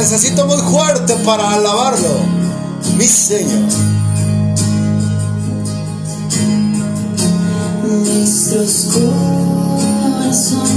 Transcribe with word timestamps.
necesito 0.00 0.46
muy 0.46 0.56
fuerte 0.56 1.14
para 1.26 1.50
alabarlo, 1.50 2.20
mi 2.96 3.04
Señor. 3.04 3.68
Nuestros 7.86 8.86
corazones 8.94 10.69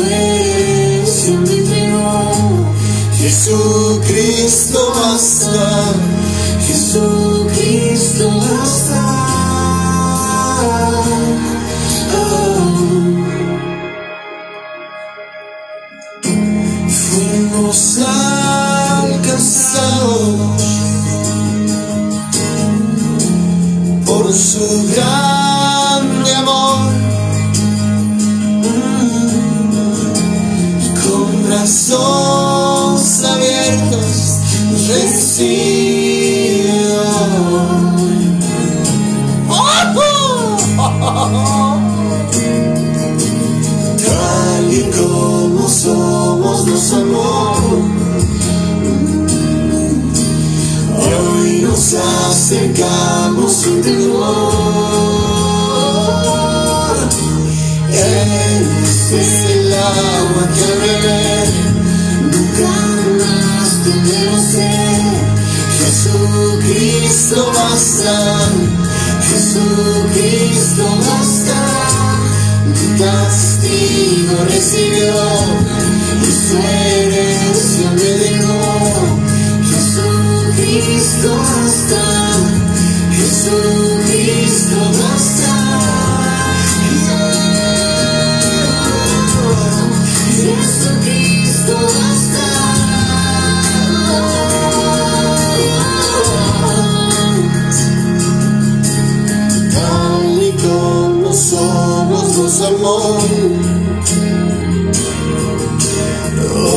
herencia 0.00 1.38
me 1.38 1.54
entregó. 1.56 2.32
Jesucristo 3.18 4.92
basta. 4.94 5.94
Jesucristo 6.66 8.30
basta. 8.40 9.14
Fuimos 16.88 17.98
alcanzados 18.98 19.52
por 24.04 24.32
su 24.32 24.66
grande 24.94 25.33
brazos 31.64 33.24
abiertos 33.24 34.38
recibo. 34.86 36.34
Tal 43.96 44.72
y 44.72 44.82
como 44.90 45.68
somos 45.68 46.66
nos 46.66 46.92
amó. 46.92 47.56
Hoy 50.98 51.62
nos 51.62 51.94
acercamos 51.94 53.52
sin 53.52 53.80
temor. 53.80 54.53
Es 59.20 59.50
el 59.50 59.72
agua 59.72 60.48
que 60.54 60.64
al 60.64 60.78
beber 60.80 61.48
Nunca 62.32 62.74
más 63.20 63.68
tendremos 63.84 64.42
ser. 64.42 65.34
Jesucristo 65.78 67.52
basta. 67.54 68.16
Jesucristo 69.28 70.84
basta. 71.06 71.60
Mi 72.66 72.98
castigo 72.98 74.44
recibió 74.48 75.14
y 76.22 76.32
su 76.32 76.56
herencia 76.58 77.90
me 77.92 78.10
dejó. 78.24 79.18
Jesucristo 79.70 81.36
basta. 81.38 82.02
Jesucristo 83.12 84.76
basta. 84.98 86.03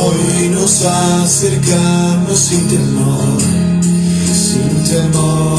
Hoy 0.00 0.48
nos 0.50 0.84
acercamos 0.84 2.38
sin 2.38 2.68
temor, 2.68 3.38
sin 4.32 4.84
temor. 4.84 5.58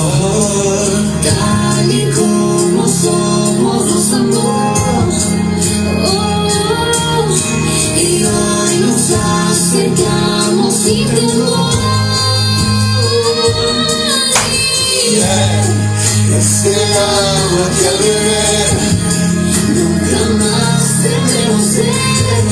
Como 2.16 2.88
somos 2.88 3.49
y 8.02 8.24
hoy 8.24 8.78
nos 8.80 9.12
acercamos 9.12 10.74
sin 10.76 11.06
temor. 11.08 11.74
Es 16.38 16.66
el 16.66 16.94
agua 16.94 17.70
que 17.78 17.88
al 17.88 17.98
beber 17.98 18.70
Nunca 19.76 20.22
más 20.40 20.84
tendremos 21.04 21.66
sed. 21.66 22.46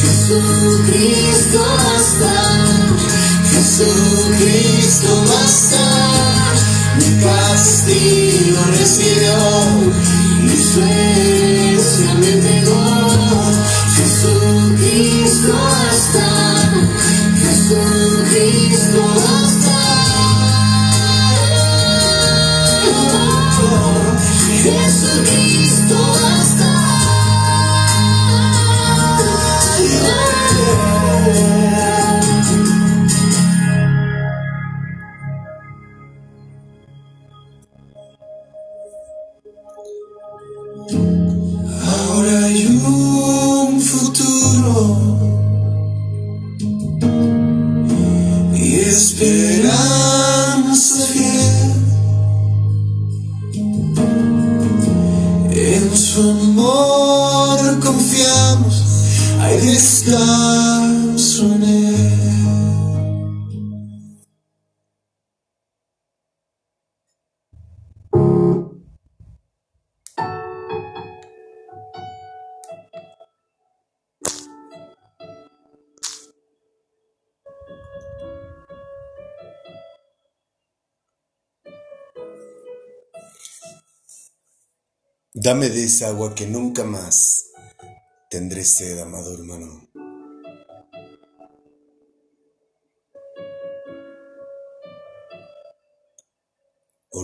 Jesucristo 0.00 1.60
basta. 1.60 2.34
Jesucristo 3.50 5.10
basta. 5.22 5.31
Dame 85.44 85.70
de 85.70 85.82
esa 85.82 86.06
agua 86.06 86.36
que 86.36 86.46
nunca 86.46 86.84
más 86.84 87.50
tendré 88.30 88.62
sed, 88.62 88.96
amado 89.00 89.34
hermano. 89.34 89.88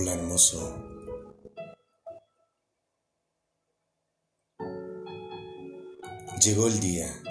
hermoso. 0.08 0.74
Llegó 6.42 6.66
el 6.66 6.80
día. 6.80 7.22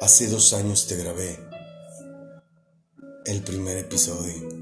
Hace 0.00 0.28
dos 0.28 0.54
años 0.54 0.86
te 0.86 0.96
grabé 0.96 1.38
el 3.26 3.42
primer 3.42 3.76
episodio 3.76 4.61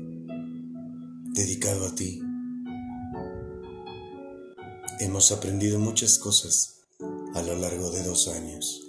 dedicado 1.40 1.86
a 1.86 1.94
ti. 1.94 2.22
Hemos 4.98 5.32
aprendido 5.32 5.78
muchas 5.78 6.18
cosas 6.18 6.82
a 7.34 7.40
lo 7.40 7.56
largo 7.56 7.90
de 7.90 8.02
dos 8.02 8.28
años. 8.28 8.86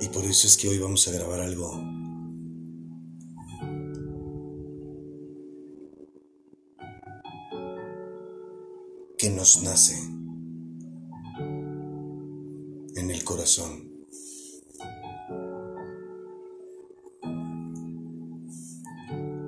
Y 0.00 0.08
por 0.08 0.24
eso 0.26 0.46
es 0.46 0.56
que 0.58 0.68
hoy 0.68 0.78
vamos 0.78 1.08
a 1.08 1.12
grabar 1.12 1.40
algo 1.40 1.72
que 9.16 9.30
nos 9.30 9.62
nace 9.62 10.07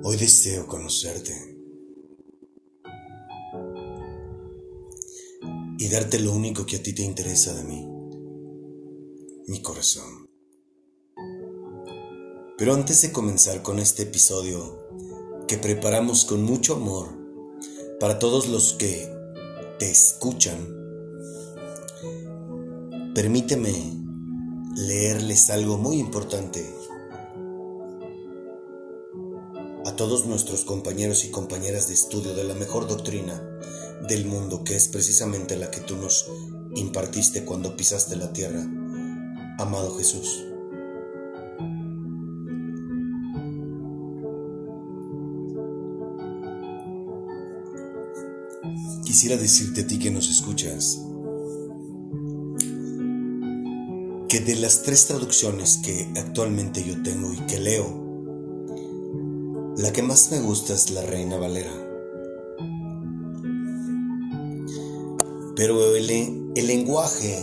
Hoy 0.03 0.17
deseo 0.17 0.65
conocerte 0.65 1.35
y 5.77 5.87
darte 5.89 6.17
lo 6.17 6.33
único 6.33 6.65
que 6.65 6.77
a 6.77 6.83
ti 6.83 6.93
te 6.93 7.03
interesa 7.03 7.53
de 7.53 7.63
mí, 7.63 7.87
mi 9.47 9.61
corazón. 9.61 10.27
Pero 12.57 12.73
antes 12.73 13.03
de 13.03 13.11
comenzar 13.11 13.61
con 13.61 13.77
este 13.77 14.03
episodio 14.03 14.89
que 15.47 15.59
preparamos 15.59 16.25
con 16.25 16.41
mucho 16.41 16.73
amor 16.73 17.07
para 17.99 18.17
todos 18.17 18.47
los 18.49 18.73
que 18.73 19.07
te 19.77 19.91
escuchan, 19.91 20.80
permíteme 23.21 23.71
leerles 24.75 25.51
algo 25.51 25.77
muy 25.77 25.99
importante 25.99 26.65
a 29.85 29.95
todos 29.95 30.25
nuestros 30.25 30.65
compañeros 30.65 31.23
y 31.23 31.29
compañeras 31.29 31.87
de 31.87 31.93
estudio 31.93 32.33
de 32.33 32.43
la 32.45 32.55
mejor 32.55 32.87
doctrina 32.87 33.39
del 34.07 34.25
mundo, 34.25 34.63
que 34.63 34.75
es 34.75 34.87
precisamente 34.87 35.55
la 35.55 35.69
que 35.69 35.81
tú 35.81 35.97
nos 35.97 36.31
impartiste 36.73 37.45
cuando 37.45 37.77
pisaste 37.77 38.15
la 38.15 38.33
tierra, 38.33 38.67
amado 39.59 39.95
Jesús. 39.97 40.43
Quisiera 49.05 49.37
decirte 49.37 49.81
a 49.81 49.87
ti 49.87 49.99
que 49.99 50.09
nos 50.09 50.27
escuchas 50.27 50.97
que 54.31 54.39
de 54.39 54.55
las 54.55 54.83
tres 54.83 55.07
traducciones 55.07 55.81
que 55.83 56.07
actualmente 56.15 56.81
yo 56.85 57.03
tengo 57.03 57.33
y 57.33 57.37
que 57.47 57.59
leo, 57.59 57.85
la 59.75 59.91
que 59.91 60.01
más 60.03 60.31
me 60.31 60.39
gusta 60.39 60.73
es 60.73 60.89
la 60.91 61.01
Reina 61.01 61.35
Valera. 61.35 61.73
Pero 65.57 65.97
el, 65.97 66.07
lenguaje 66.55 67.37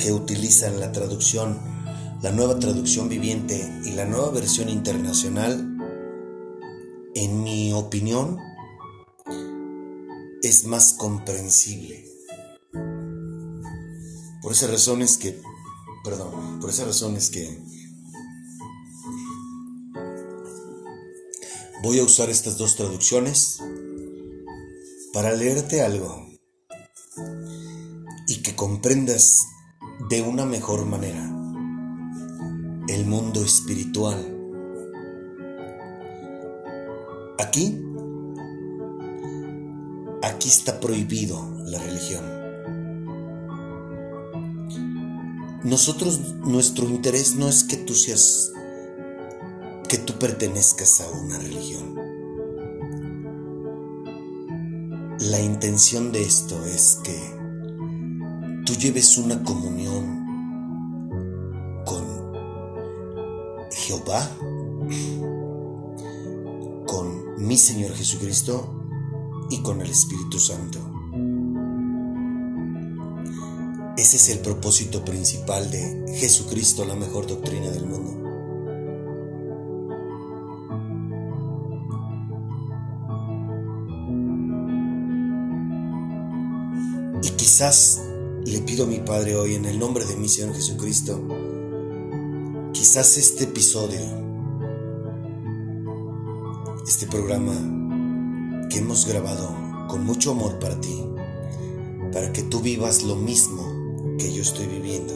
que 0.00 0.12
utilizan 0.12 0.80
la 0.80 0.90
traducción, 0.90 1.56
la 2.20 2.32
nueva 2.32 2.58
traducción 2.58 3.08
viviente 3.08 3.64
y 3.84 3.92
la 3.92 4.06
nueva 4.06 4.30
versión 4.30 4.68
internacional, 4.68 5.76
en 7.14 7.44
mi 7.44 7.72
opinión, 7.72 8.38
es 10.42 10.64
más 10.64 10.94
comprensible. 10.94 12.07
Por 14.48 14.54
esa 14.56 14.66
razón 14.68 15.02
es 15.02 15.18
que, 15.18 15.38
perdón, 16.02 16.58
por 16.58 16.70
esa 16.70 16.86
razón 16.86 17.16
es 17.16 17.28
que 17.28 17.62
voy 21.82 21.98
a 21.98 22.02
usar 22.02 22.30
estas 22.30 22.56
dos 22.56 22.74
traducciones 22.74 23.58
para 25.12 25.34
leerte 25.34 25.82
algo 25.82 26.30
y 28.26 28.40
que 28.40 28.56
comprendas 28.56 29.44
de 30.08 30.22
una 30.22 30.46
mejor 30.46 30.86
manera 30.86 31.30
el 32.88 33.04
mundo 33.04 33.44
espiritual. 33.44 34.34
Aquí 37.38 37.84
Aquí 40.22 40.48
está 40.48 40.80
prohibido 40.80 41.38
la 41.66 41.78
religión. 41.80 42.37
Nosotros, 45.64 46.20
nuestro 46.44 46.88
interés 46.88 47.34
no 47.34 47.48
es 47.48 47.64
que 47.64 47.76
tú 47.76 47.94
seas, 47.94 48.52
que 49.88 49.98
tú 49.98 50.16
pertenezcas 50.18 51.00
a 51.00 51.10
una 51.10 51.36
religión. 51.38 51.96
La 55.18 55.40
intención 55.40 56.12
de 56.12 56.22
esto 56.22 56.64
es 56.64 57.00
que 57.02 57.38
tú 58.64 58.74
lleves 58.74 59.18
una 59.18 59.42
comunión 59.42 60.24
con 61.84 62.04
Jehová, 63.72 64.30
con 66.86 67.44
mi 67.44 67.56
Señor 67.56 67.94
Jesucristo 67.94 68.80
y 69.50 69.60
con 69.62 69.80
el 69.80 69.90
Espíritu 69.90 70.38
Santo. 70.38 70.97
Ese 74.08 74.16
es 74.16 74.28
el 74.30 74.38
propósito 74.38 75.04
principal 75.04 75.70
de 75.70 76.14
Jesucristo, 76.16 76.82
la 76.86 76.94
mejor 76.94 77.26
doctrina 77.26 77.68
del 77.68 77.84
mundo. 77.84 78.10
Y 87.22 87.30
quizás 87.32 88.00
le 88.46 88.60
pido 88.62 88.84
a 88.84 88.86
mi 88.86 89.00
Padre 89.00 89.36
hoy 89.36 89.56
en 89.56 89.66
el 89.66 89.78
nombre 89.78 90.06
de 90.06 90.16
mi 90.16 90.26
Señor 90.26 90.54
Jesucristo, 90.54 91.22
quizás 92.72 93.18
este 93.18 93.44
episodio, 93.44 94.00
este 96.86 97.06
programa 97.08 97.52
que 98.70 98.78
hemos 98.78 99.06
grabado 99.06 99.54
con 99.86 100.02
mucho 100.06 100.30
amor 100.30 100.58
para 100.58 100.80
ti, 100.80 101.04
para 102.10 102.32
que 102.32 102.42
tú 102.44 102.62
vivas 102.62 103.02
lo 103.02 103.14
mismo 103.14 103.67
que 104.18 104.32
yo 104.32 104.42
estoy 104.42 104.66
viviendo, 104.66 105.14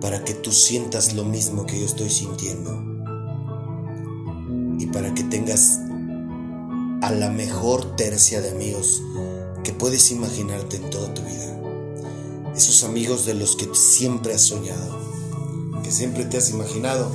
para 0.00 0.22
que 0.24 0.34
tú 0.34 0.52
sientas 0.52 1.14
lo 1.14 1.24
mismo 1.24 1.66
que 1.66 1.80
yo 1.80 1.86
estoy 1.86 2.10
sintiendo 2.10 2.84
y 4.78 4.86
para 4.86 5.12
que 5.14 5.24
tengas 5.24 5.80
a 7.02 7.10
la 7.10 7.30
mejor 7.30 7.96
tercia 7.96 8.40
de 8.40 8.50
amigos 8.50 9.02
que 9.64 9.72
puedes 9.72 10.10
imaginarte 10.10 10.76
en 10.76 10.90
toda 10.90 11.12
tu 11.14 11.22
vida. 11.22 11.60
Esos 12.54 12.84
amigos 12.84 13.26
de 13.26 13.34
los 13.34 13.56
que 13.56 13.68
siempre 13.74 14.34
has 14.34 14.42
soñado, 14.42 14.98
que 15.82 15.90
siempre 15.90 16.24
te 16.24 16.38
has 16.38 16.50
imaginado 16.50 17.10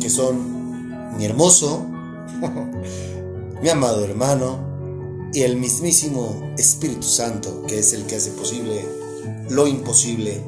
que 0.00 0.08
son 0.08 1.16
mi 1.16 1.24
hermoso, 1.24 1.84
mi 3.62 3.68
amado 3.68 4.04
hermano, 4.04 4.66
y 5.32 5.42
el 5.42 5.56
mismísimo 5.56 6.54
Espíritu 6.56 7.02
Santo, 7.02 7.64
que 7.66 7.80
es 7.80 7.92
el 7.92 8.06
que 8.06 8.16
hace 8.16 8.30
posible 8.30 8.97
lo 9.50 9.66
imposible 9.66 10.44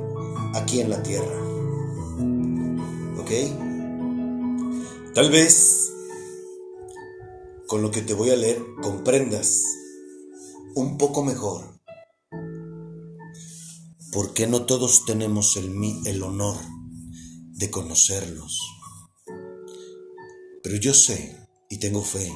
aquí 0.54 0.80
en 0.80 0.90
la 0.90 1.02
tierra. 1.02 1.40
¿Ok? 3.19 3.30
Tal 5.14 5.30
vez 5.30 5.92
con 7.66 7.83
lo 7.83 7.90
que 7.90 8.02
te 8.02 8.14
voy 8.14 8.30
a 8.30 8.37
leer 8.37 8.62
comprendas 8.83 9.62
un 10.75 10.99
poco 10.99 11.25
mejor 11.25 11.80
por 14.12 14.35
qué 14.35 14.47
no 14.47 14.66
todos 14.66 15.04
tenemos 15.04 15.57
el, 15.57 15.73
el 16.04 16.23
honor 16.23 16.57
de 17.52 17.71
conocerlos. 17.71 18.59
Pero 20.62 20.76
yo 20.76 20.95
sé 20.95 21.49
y 21.69 21.78
tengo 21.78 22.02
fe 22.02 22.33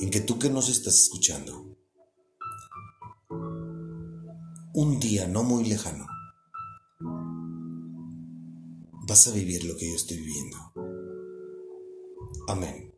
en 0.00 0.10
que 0.10 0.20
tú 0.20 0.38
que 0.38 0.48
nos 0.48 0.68
estás 0.68 0.94
escuchando, 0.94 1.65
un 4.76 5.00
día 5.00 5.26
no 5.26 5.42
muy 5.42 5.64
lejano, 5.64 6.06
vas 9.08 9.26
a 9.26 9.32
vivir 9.32 9.64
lo 9.64 9.74
que 9.74 9.88
yo 9.88 9.96
estoy 9.96 10.18
viviendo. 10.18 10.58
Amén. 12.46 12.92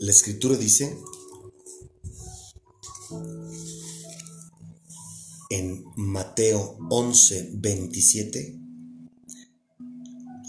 La 0.00 0.10
escritura 0.10 0.56
dice, 0.56 0.98
11:27, 6.90 8.58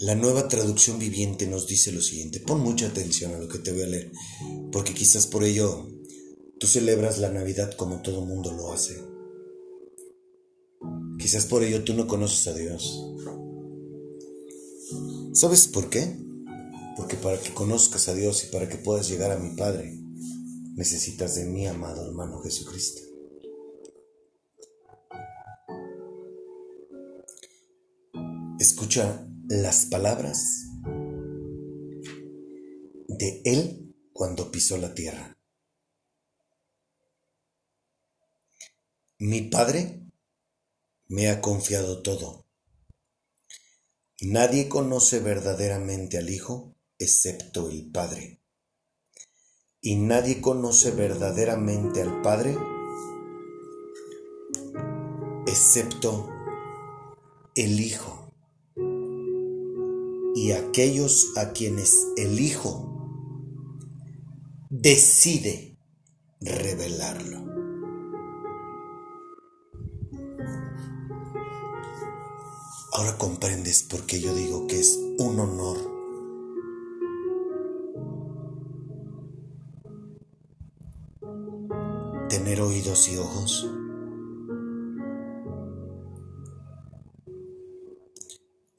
la 0.00 0.16
nueva 0.16 0.48
traducción 0.48 0.98
viviente 0.98 1.46
nos 1.46 1.68
dice 1.68 1.92
lo 1.92 2.02
siguiente. 2.02 2.40
Pon 2.40 2.60
mucha 2.60 2.88
atención 2.88 3.32
a 3.32 3.38
lo 3.38 3.46
que 3.46 3.60
te 3.60 3.70
voy 3.70 3.82
a 3.82 3.86
leer, 3.86 4.10
porque 4.72 4.92
quizás 4.92 5.28
por 5.28 5.44
ello 5.44 5.88
tú 6.58 6.66
celebras 6.66 7.18
la 7.20 7.30
Navidad 7.30 7.76
como 7.76 8.02
todo 8.02 8.26
mundo 8.26 8.50
lo 8.50 8.72
hace. 8.72 9.00
Quizás 11.16 11.46
por 11.46 11.62
ello 11.62 11.84
tú 11.84 11.94
no 11.94 12.08
conoces 12.08 12.48
a 12.48 12.54
Dios. 12.54 13.00
¿Sabes 15.34 15.68
por 15.68 15.90
qué? 15.90 16.16
Porque 16.96 17.14
para 17.14 17.38
que 17.40 17.54
conozcas 17.54 18.08
a 18.08 18.14
Dios 18.14 18.42
y 18.42 18.52
para 18.52 18.68
que 18.68 18.78
puedas 18.78 19.08
llegar 19.08 19.30
a 19.30 19.38
mi 19.38 19.54
Padre, 19.54 19.96
necesitas 20.74 21.36
de 21.36 21.44
mi 21.44 21.68
amado 21.68 22.04
hermano 22.04 22.40
Jesucristo. 22.40 23.11
Escucha 28.82 29.28
las 29.46 29.86
palabras 29.86 30.66
de 33.06 33.42
Él 33.44 33.94
cuando 34.12 34.50
pisó 34.50 34.76
la 34.76 34.92
tierra. 34.92 35.38
Mi 39.20 39.42
Padre 39.42 40.02
me 41.06 41.28
ha 41.28 41.40
confiado 41.40 42.02
todo. 42.02 42.48
Nadie 44.20 44.68
conoce 44.68 45.20
verdaderamente 45.20 46.18
al 46.18 46.28
Hijo 46.28 46.74
excepto 46.98 47.70
el 47.70 47.88
Padre. 47.92 48.42
Y 49.80 49.94
nadie 49.94 50.40
conoce 50.40 50.90
verdaderamente 50.90 52.02
al 52.02 52.20
Padre 52.20 52.56
excepto 55.46 56.28
el 57.54 57.78
Hijo 57.78 58.21
y 60.34 60.52
aquellos 60.52 61.32
a 61.36 61.52
quienes 61.52 62.06
el 62.16 62.40
Hijo 62.40 62.92
decide 64.70 65.78
revelarlo. 66.40 67.42
Ahora 72.94 73.16
comprendes 73.18 73.82
por 73.82 74.04
qué 74.06 74.20
yo 74.20 74.34
digo 74.34 74.66
que 74.66 74.78
es 74.80 74.98
un 75.18 75.40
honor 75.40 75.92
tener 82.28 82.60
oídos 82.62 83.08
y 83.08 83.18
ojos. 83.18 83.68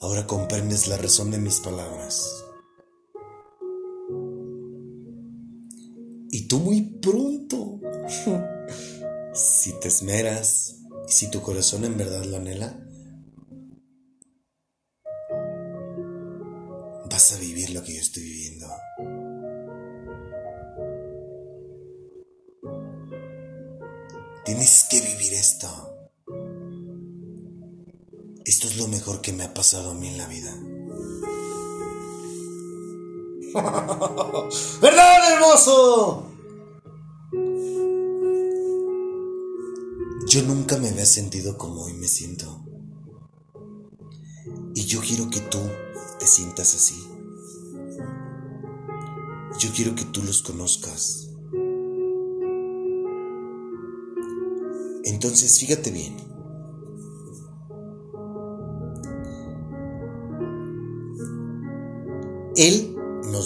Ahora 0.04 0.28
comprendes 0.28 0.90
la 0.90 0.98
razón 0.98 1.32
de 1.32 1.38
mis 1.38 1.62
palabras. 1.62 2.44
Y 6.30 6.46
tú 6.50 6.60
muy 6.60 6.82
pronto, 7.02 7.80
si 9.34 9.80
te 9.80 9.88
esmeras 9.88 10.76
y 11.08 11.12
si 11.14 11.32
tu 11.32 11.42
corazón 11.42 11.86
en 11.86 11.98
verdad 11.98 12.26
lo 12.26 12.36
anhela, 12.36 12.78
vas 17.10 17.32
a 17.32 17.38
vivir 17.40 17.70
lo 17.70 17.82
que 17.82 17.96
yo 17.96 18.02
estoy 18.02 18.24
viviendo. 18.24 18.53
Pasado 29.74 29.92
a 29.92 29.94
mí 29.96 30.08
en 30.08 30.18
la 30.20 30.28
vida. 30.28 30.56
¿Verdad, 34.82 35.34
hermoso? 35.34 36.28
Yo 40.28 40.44
nunca 40.44 40.78
me 40.78 40.90
había 40.90 41.08
sentido 41.08 41.58
como 41.58 41.86
hoy 41.86 41.94
me 41.94 42.08
siento. 42.08 42.64
Y 44.76 44.86
yo 44.86 45.02
quiero 45.02 45.32
que 45.32 45.40
tú 45.40 45.58
te 46.20 46.28
sientas 46.28 46.76
así. 46.76 47.04
Yo 49.58 49.72
quiero 49.76 49.96
que 49.96 50.06
tú 50.06 50.22
los 50.22 50.44
conozcas. 50.44 51.30
Entonces, 55.04 55.60
fíjate 55.60 55.90
bien. 55.90 56.33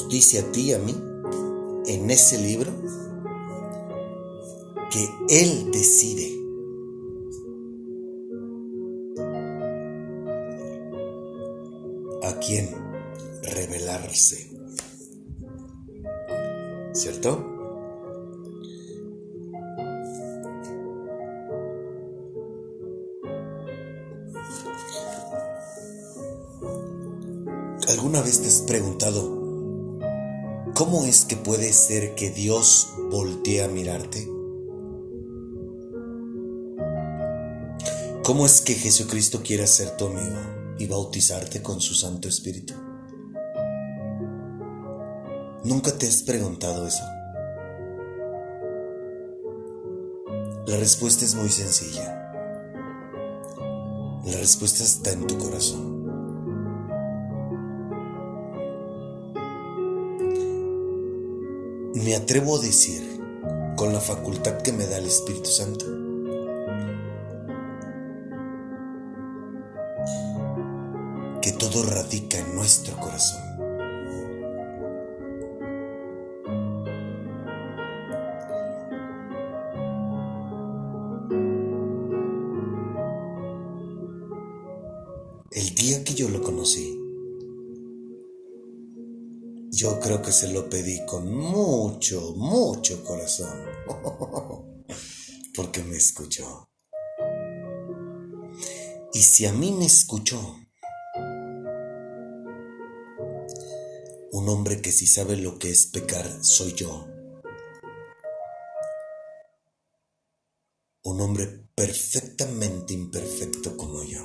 Dice 0.10 0.40
a 0.40 0.52
ti 0.52 0.70
y 0.70 0.74
a 0.74 0.80
mí 0.80 0.96
en 1.88 2.10
ese 2.10 2.38
libro 2.38 2.72
que 4.92 5.10
Él 5.30 5.72
decide. 5.72 6.37
Que 32.16 32.30
Dios 32.30 32.90
voltee 33.12 33.64
a 33.64 33.68
mirarte? 33.68 34.28
¿Cómo 38.24 38.46
es 38.46 38.62
que 38.62 38.76
Jesucristo 38.76 39.42
quiere 39.44 39.66
ser 39.68 39.98
tu 39.98 40.06
amigo 40.06 40.76
y 40.78 40.86
bautizarte 40.86 41.62
con 41.62 41.82
su 41.82 41.96
Santo 41.96 42.28
Espíritu? 42.28 42.74
¿Nunca 45.64 45.98
te 45.98 46.08
has 46.08 46.24
preguntado 46.24 46.86
eso? 46.86 47.04
La 50.68 50.78
respuesta 50.78 51.26
es 51.26 51.36
muy 51.36 51.50
sencilla. 51.50 52.32
La 54.26 54.38
respuesta 54.38 54.84
está 54.84 55.14
en 55.14 55.26
tu 55.26 55.38
corazón. 55.38 55.97
Me 62.08 62.16
atrevo 62.16 62.56
a 62.56 62.62
decir, 62.62 63.20
con 63.76 63.92
la 63.92 64.00
facultad 64.00 64.62
que 64.62 64.72
me 64.72 64.88
da 64.88 64.98
el 64.98 65.08
Espíritu 65.08 65.50
Santo, 65.50 65.86
que 71.42 71.52
todo 71.52 71.84
radica 71.84 72.38
en 72.40 72.56
nuestro 72.56 72.96
corazón. 72.96 73.47
Yo 90.28 90.34
creo 90.34 90.34
que 90.34 90.34
se 90.34 90.48
lo 90.54 90.70
pedí 90.70 91.06
con 91.06 91.34
mucho, 91.34 92.34
mucho 92.36 93.04
corazón, 93.04 93.66
porque 95.56 95.84
me 95.84 95.96
escuchó. 95.96 96.70
Y 99.14 99.22
si 99.22 99.46
a 99.46 99.54
mí 99.54 99.72
me 99.72 99.86
escuchó, 99.86 100.58
un 104.32 104.50
hombre 104.50 104.82
que 104.82 104.92
sí 104.92 105.08
sabe 105.08 105.38
lo 105.38 105.58
que 105.60 105.72
es 105.72 105.88
pecar 105.88 106.44
soy 106.44 106.74
yo. 106.74 107.08
Un 111.04 111.22
hombre 111.22 111.70
perfectamente 111.74 112.94
imperfecto 112.94 113.78
como 113.78 114.04
yo. 114.04 114.24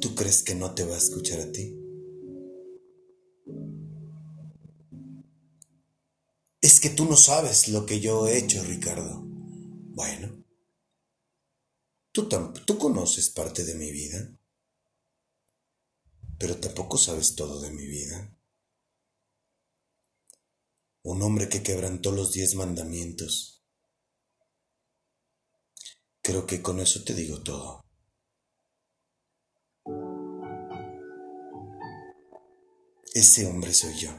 ¿Tú 0.00 0.14
crees 0.14 0.42
que 0.42 0.54
no 0.54 0.74
te 0.74 0.84
va 0.84 0.94
a 0.94 0.98
escuchar 0.98 1.40
a 1.40 1.50
ti? 1.50 1.83
Que 6.84 6.90
tú 6.90 7.06
no 7.06 7.16
sabes 7.16 7.68
lo 7.68 7.86
que 7.86 7.98
yo 7.98 8.28
he 8.28 8.36
hecho, 8.36 8.62
Ricardo. 8.62 9.22
Bueno, 9.24 10.44
tú, 12.12 12.28
tú 12.28 12.76
conoces 12.76 13.30
parte 13.30 13.64
de 13.64 13.74
mi 13.74 13.90
vida, 13.90 14.38
pero 16.38 16.58
tampoco 16.58 16.98
sabes 16.98 17.36
todo 17.36 17.62
de 17.62 17.70
mi 17.70 17.86
vida. 17.86 18.36
un 21.04 21.22
hombre 21.22 21.48
que 21.48 21.62
quebrantó 21.62 22.12
los 22.12 22.34
diez 22.34 22.54
mandamientos. 22.54 23.64
Creo 26.20 26.46
que 26.46 26.60
con 26.60 26.80
eso 26.80 27.02
te 27.02 27.14
digo 27.14 27.42
todo. 27.42 27.82
Ese 33.14 33.46
hombre 33.46 33.72
soy 33.72 33.96
yo. 33.96 34.10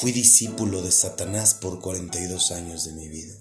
Fui 0.00 0.12
discípulo 0.12 0.80
de 0.80 0.92
Satanás 0.92 1.54
por 1.54 1.80
42 1.80 2.52
años 2.52 2.84
de 2.84 2.92
mi 2.92 3.08
vida, 3.08 3.34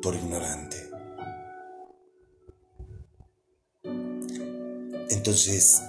por 0.00 0.14
ignorante. 0.14 0.78
Entonces, 5.10 5.82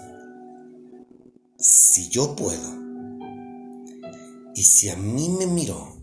si 1.58 2.10
yo 2.10 2.36
puedo, 2.36 2.74
y 4.54 4.63
si 4.63 4.89
a 4.89 4.98
mí 4.98 5.30
me 5.30 5.48
miró, 5.48 5.96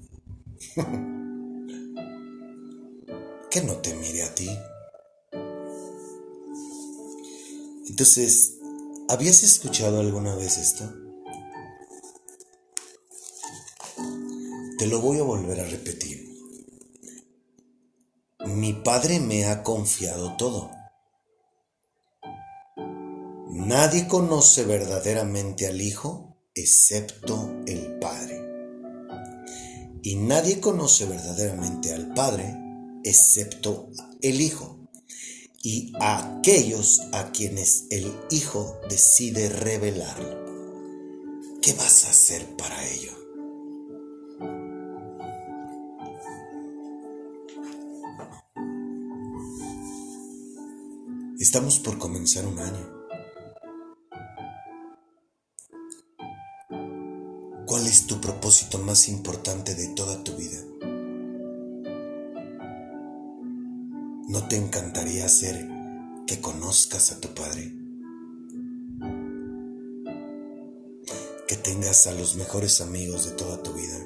que 3.51 3.61
no 3.61 3.75
te 3.83 3.93
mire 3.93 4.23
a 4.23 4.35
ti. 4.35 4.49
Entonces, 7.91 8.57
¿habías 9.11 9.43
escuchado 9.43 10.01
alguna 10.01 10.35
vez 10.35 10.57
esto? 10.57 11.02
Te 14.83 14.89
lo 14.89 15.01
voy 15.01 15.21
a 15.21 15.23
volver 15.23 15.61
a 15.61 15.65
repetir. 15.65 16.29
Mi 18.47 18.73
padre 18.73 19.21
me 19.21 19.45
ha 19.45 19.63
confiado 19.63 20.37
todo. 20.37 20.73
Nadie 23.49 24.09
conoce 24.09 24.65
verdaderamente 24.65 25.69
al 25.69 25.81
Hijo 25.81 26.37
excepto 26.53 27.63
el 27.69 28.01
Padre. 28.01 28.43
Y 30.03 30.17
nadie 30.17 30.59
conoce 30.59 31.07
verdaderamente 31.07 31.95
al 31.95 32.13
Padre 32.13 32.53
excepto 33.05 33.89
el 34.21 34.41
Hijo. 34.41 34.89
Y 35.63 35.93
a 36.01 36.39
aquellos 36.39 37.03
a 37.13 37.31
quienes 37.31 37.85
el 37.91 38.13
Hijo 38.33 38.81
decide 38.91 39.49
revelar. 39.49 40.19
¿Qué 41.63 41.73
vas 41.75 42.05
a 42.05 42.11
hacer 42.11 42.57
para 42.57 42.85
ello? 42.89 43.22
Estamos 51.43 51.81
por 51.81 51.99
comenzar 51.99 52.47
un 52.47 52.57
año. 52.61 52.89
¿Cuál 57.67 57.85
es 57.89 58.07
tu 58.07 58.21
propósito 58.21 58.79
más 58.79 59.09
importante 59.09 59.75
de 59.75 59.89
toda 59.89 60.23
tu 60.23 60.37
vida? 60.37 60.61
¿No 64.29 64.47
te 64.47 64.57
encantaría 64.57 65.27
hacer 65.27 65.69
que 66.29 66.41
conozcas 66.41 67.11
a 67.11 67.21
tu 67.21 67.35
Padre? 67.35 67.73
Que 71.49 71.57
tengas 71.57 72.07
a 72.07 72.13
los 72.13 72.37
mejores 72.37 72.81
amigos 72.81 73.25
de 73.25 73.33
toda 73.33 73.61
tu 73.65 73.73
vida. 73.73 73.99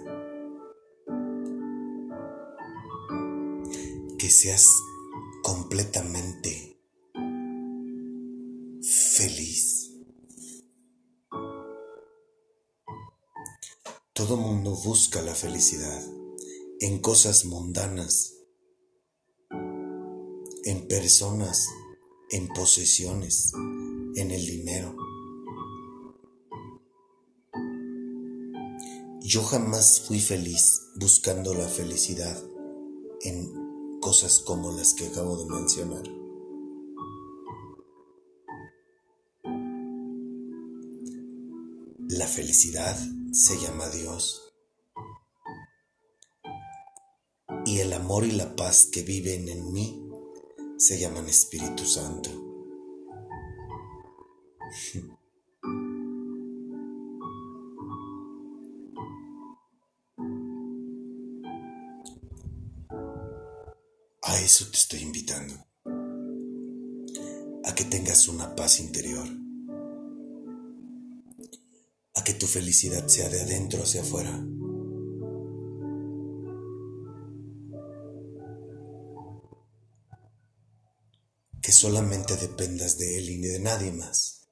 Que 4.19 4.31
seas 4.31 4.71
completamente 5.43 6.76
Todo 14.17 14.39
mundo 14.39 14.75
busca 14.75 15.21
la 15.21 15.35
felicidad 15.35 16.03
en 16.81 17.01
cosas 17.01 17.45
mundanas, 17.45 18.33
en 20.65 20.89
personas, 20.89 21.69
en 22.31 22.49
posesiones, 22.49 23.53
en 24.15 24.31
el 24.31 24.47
dinero. 24.47 24.97
Yo 29.21 29.43
jamás 29.43 30.01
fui 30.09 30.19
feliz 30.19 30.81
buscando 30.95 31.53
la 31.53 31.69
felicidad 31.69 32.43
en 33.21 34.01
cosas 34.01 34.41
como 34.41 34.73
las 34.73 34.95
que 34.95 35.09
acabo 35.09 35.37
de 35.37 35.55
mencionar. 35.55 36.05
La 42.09 42.27
felicidad 42.27 42.97
se 43.37 43.61
llama 43.61 43.89
Dios. 43.91 44.55
Y 47.67 47.81
el 47.81 47.93
amor 47.93 48.25
y 48.25 48.31
la 48.31 48.57
paz 48.57 48.89
que 48.91 49.03
viven 49.03 49.51
en 49.51 49.75
mí 49.75 50.09
se 50.79 50.99
llaman 50.99 51.29
Espíritu 51.29 51.85
Santo. 51.85 52.31
A 64.23 64.41
eso 64.41 64.65
te 64.71 64.79
estoy 64.79 65.01
invitando. 65.01 65.55
A 67.65 67.75
que 67.75 67.85
tengas 67.85 68.29
una 68.29 68.57
paz 68.57 68.81
interior 68.81 69.29
que 72.27 72.35
tu 72.35 72.49
felicidad 72.49 73.07
sea 73.07 73.29
de 73.29 73.41
adentro 73.41 73.85
hacia 73.85 74.01
afuera. 74.01 74.45
Que 81.63 81.71
solamente 81.71 82.37
dependas 82.37 82.99
de 82.99 83.19
Él 83.19 83.31
y 83.31 83.39
de 83.43 83.61
nadie 83.61 83.93
más. 83.93 84.49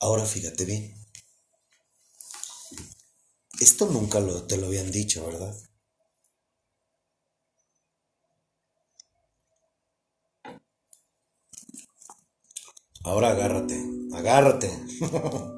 Ahora 0.00 0.24
fíjate 0.24 0.64
bien. 0.64 0.94
Esto 3.60 3.84
nunca 3.90 4.18
lo, 4.18 4.46
te 4.46 4.56
lo 4.56 4.68
habían 4.68 4.90
dicho, 4.90 5.26
¿verdad? 5.26 5.54
Ahora 13.04 13.32
agárrate, 13.32 13.78
agárrate. 14.14 14.70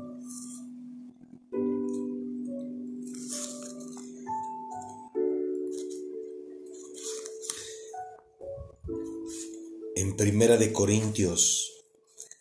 en 9.95 10.17
Primera 10.17 10.57
de 10.57 10.73
Corintios 10.73 11.85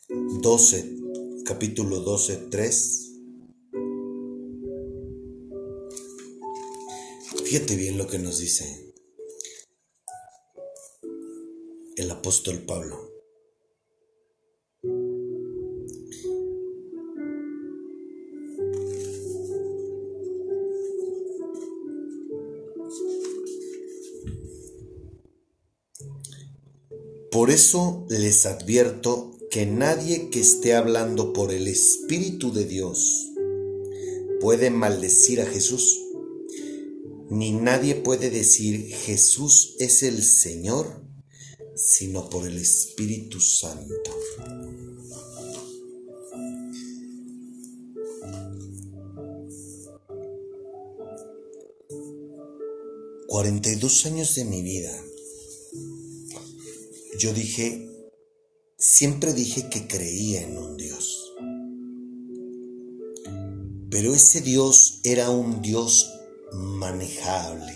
12, 0.10 0.96
capítulo 1.46 2.00
12, 2.00 2.38
3. 2.50 3.02
Fíjate 7.44 7.76
bien 7.76 8.00
lo 8.00 8.08
que 8.08 8.18
nos 8.18 8.40
dice 8.40 8.92
el 11.96 12.10
apóstol 12.10 12.58
Pablo. 12.66 13.15
Por 27.46 27.54
eso 27.54 28.08
les 28.10 28.48
advierto 28.48 29.38
que 29.52 29.68
nadie 29.68 30.32
que 30.32 30.40
esté 30.40 30.74
hablando 30.74 31.32
por 31.32 31.54
el 31.54 31.68
Espíritu 31.68 32.52
de 32.52 32.66
Dios 32.66 33.28
puede 34.42 34.72
maldecir 34.72 35.42
a 35.42 35.46
Jesús, 35.46 36.02
ni 37.30 37.52
nadie 37.52 37.94
puede 37.94 38.32
decir 38.32 38.92
Jesús 38.92 39.76
es 39.78 40.02
el 40.02 40.24
Señor, 40.24 41.04
sino 41.76 42.32
por 42.32 42.48
el 42.48 42.58
Espíritu 42.58 43.40
Santo. 43.40 44.10
Cuarenta 53.28 53.72
y 53.72 53.76
dos 53.76 54.04
años 54.08 54.34
de 54.34 54.46
mi 54.46 54.64
vida 54.64 55.00
yo 57.20 57.34
dije, 57.34 57.90
siempre 58.78 59.34
dije 59.34 59.70
que 59.70 59.88
creía 59.88 60.42
en 60.42 60.58
un 60.58 60.78
Dios. 60.78 61.34
Pero 63.90 64.14
ese 64.14 64.42
Dios 64.42 65.00
era 65.04 65.30
un 65.30 65.62
Dios 65.62 66.12
manejable, 66.52 67.74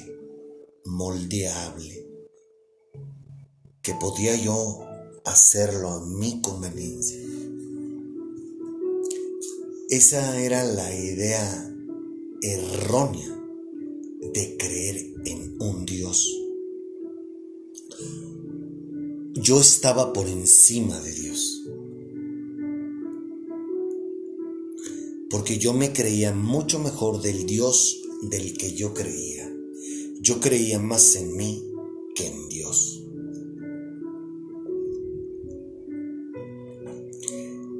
moldeable, 0.85 2.05
que 3.81 3.93
podía 3.93 4.35
yo 4.35 4.85
hacerlo 5.25 5.89
a 5.91 6.05
mi 6.05 6.41
conveniencia. 6.41 7.19
Esa 9.89 10.39
era 10.41 10.63
la 10.63 10.93
idea 10.93 11.73
errónea 12.41 13.35
de 14.33 14.57
creer 14.57 15.13
en 15.25 15.55
un 15.59 15.85
Dios. 15.85 16.38
Yo 19.49 19.59
estaba 19.59 20.13
por 20.13 20.27
encima 20.27 20.99
de 20.99 21.11
Dios. 21.11 21.63
Porque 25.31 25.57
yo 25.57 25.73
me 25.73 25.91
creía 25.91 26.35
mucho 26.35 26.77
mejor 26.77 27.19
del 27.23 27.47
Dios 27.47 27.99
del 28.21 28.55
que 28.55 28.75
yo 28.75 28.93
creía. 28.93 29.51
Yo 30.21 30.39
creía 30.39 30.77
más 30.77 31.15
en 31.15 31.35
mí 31.35 31.65
que 32.13 32.27
en 32.27 32.47
Dios. 32.49 33.01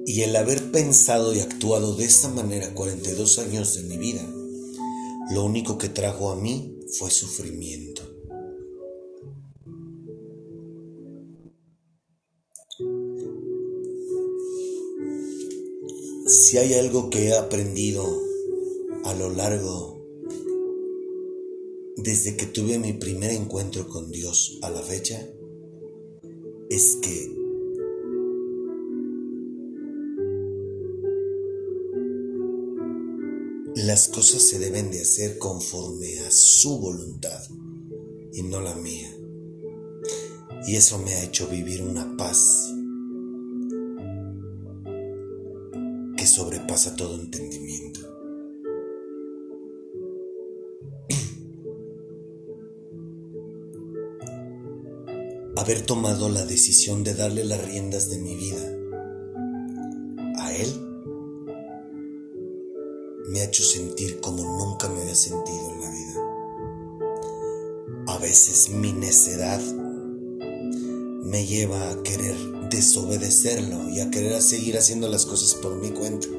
Y 0.07 0.21
el 0.21 0.35
haber 0.37 0.71
pensado 0.71 1.35
y 1.35 1.39
actuado 1.39 1.95
de 1.95 2.05
esta 2.05 2.29
manera 2.29 2.73
42 2.73 3.37
años 3.37 3.75
de 3.75 3.83
mi 3.83 3.97
vida, 3.97 4.27
lo 5.29 5.45
único 5.45 5.77
que 5.77 5.89
trajo 5.89 6.31
a 6.31 6.35
mí 6.35 6.79
fue 6.97 7.11
sufrimiento. 7.11 7.98
Si 16.49 16.57
hay 16.57 16.73
algo 16.73 17.11
que 17.11 17.27
he 17.27 17.37
aprendido 17.37 18.03
a 19.03 19.13
lo 19.13 19.29
largo 19.29 20.03
desde 21.95 22.35
que 22.37 22.47
tuve 22.47 22.79
mi 22.79 22.93
primer 22.93 23.29
encuentro 23.29 23.87
con 23.87 24.09
Dios 24.09 24.57
a 24.63 24.71
la 24.71 24.81
fecha, 24.81 25.29
es 26.71 26.97
que 27.03 27.35
las 33.75 34.07
cosas 34.07 34.41
se 34.41 34.57
deben 34.57 34.89
de 34.89 35.03
hacer 35.03 35.37
conforme 35.37 36.17
a 36.21 36.31
su 36.31 36.79
voluntad 36.79 37.43
y 38.33 38.41
no 38.41 38.59
la 38.59 38.73
mía. 38.73 39.15
Y 40.65 40.77
eso 40.77 40.97
me 40.97 41.13
ha 41.13 41.25
hecho 41.25 41.47
vivir 41.47 41.83
una 41.83 42.17
paz 42.17 42.73
sobrepasa 46.79 46.95
todo 46.95 47.15
entendimiento. 47.15 47.99
Haber 55.57 55.81
tomado 55.85 56.29
la 56.29 56.45
decisión 56.45 57.03
de 57.03 57.15
darle 57.15 57.43
las 57.43 57.61
riendas 57.65 58.09
de 58.09 58.19
mi 58.19 58.35
vida 58.35 58.61
a 60.37 60.55
Él 60.55 60.69
me 63.29 63.41
ha 63.41 63.43
hecho 63.43 63.63
sentir 63.63 64.21
como 64.21 64.41
nunca 64.43 64.87
me 64.89 65.01
había 65.01 65.15
sentido 65.15 65.71
en 65.71 65.81
la 65.81 65.91
vida. 65.91 66.15
A 68.07 68.17
veces 68.19 68.69
mi 68.69 68.93
necedad 68.93 69.59
me 71.23 71.45
lleva 71.45 71.91
a 71.91 72.01
querer 72.03 72.37
desobedecerlo 72.69 73.89
y 73.89 73.99
a 73.99 74.09
querer 74.09 74.41
seguir 74.41 74.77
haciendo 74.77 75.09
las 75.09 75.25
cosas 75.25 75.55
por 75.55 75.75
mi 75.75 75.89
cuenta. 75.89 76.38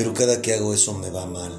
Pero 0.00 0.14
cada 0.14 0.40
que 0.40 0.54
hago 0.54 0.72
eso 0.72 0.94
me 0.94 1.10
va 1.10 1.26
mal. 1.26 1.52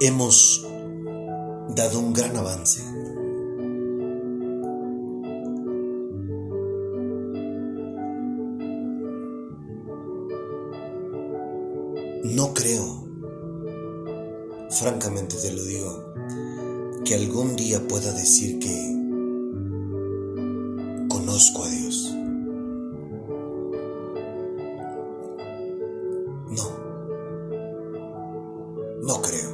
Hemos 0.00 0.64
dado 1.70 1.98
un 1.98 2.12
gran 2.12 2.36
avance. 2.36 2.93
Francamente 14.84 15.36
te 15.36 15.50
lo 15.50 15.64
digo, 15.64 16.12
que 17.06 17.14
algún 17.14 17.56
día 17.56 17.88
pueda 17.88 18.12
decir 18.12 18.58
que 18.58 18.68
conozco 21.08 21.64
a 21.64 21.68
Dios. 21.70 22.14
No, 26.50 26.68
no 29.04 29.22
creo. 29.22 29.50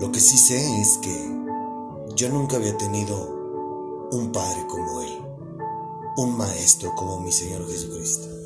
Lo 0.00 0.12
que 0.12 0.20
sí 0.20 0.38
sé 0.38 0.80
es 0.80 0.98
que 0.98 2.14
yo 2.14 2.28
nunca 2.28 2.54
había 2.54 2.78
tenido 2.78 4.08
un 4.12 4.30
padre 4.30 4.64
como 4.68 5.02
Él, 5.02 5.10
un 6.18 6.38
maestro 6.38 6.94
como 6.94 7.18
mi 7.18 7.32
Señor 7.32 7.66
Jesucristo. 7.68 8.45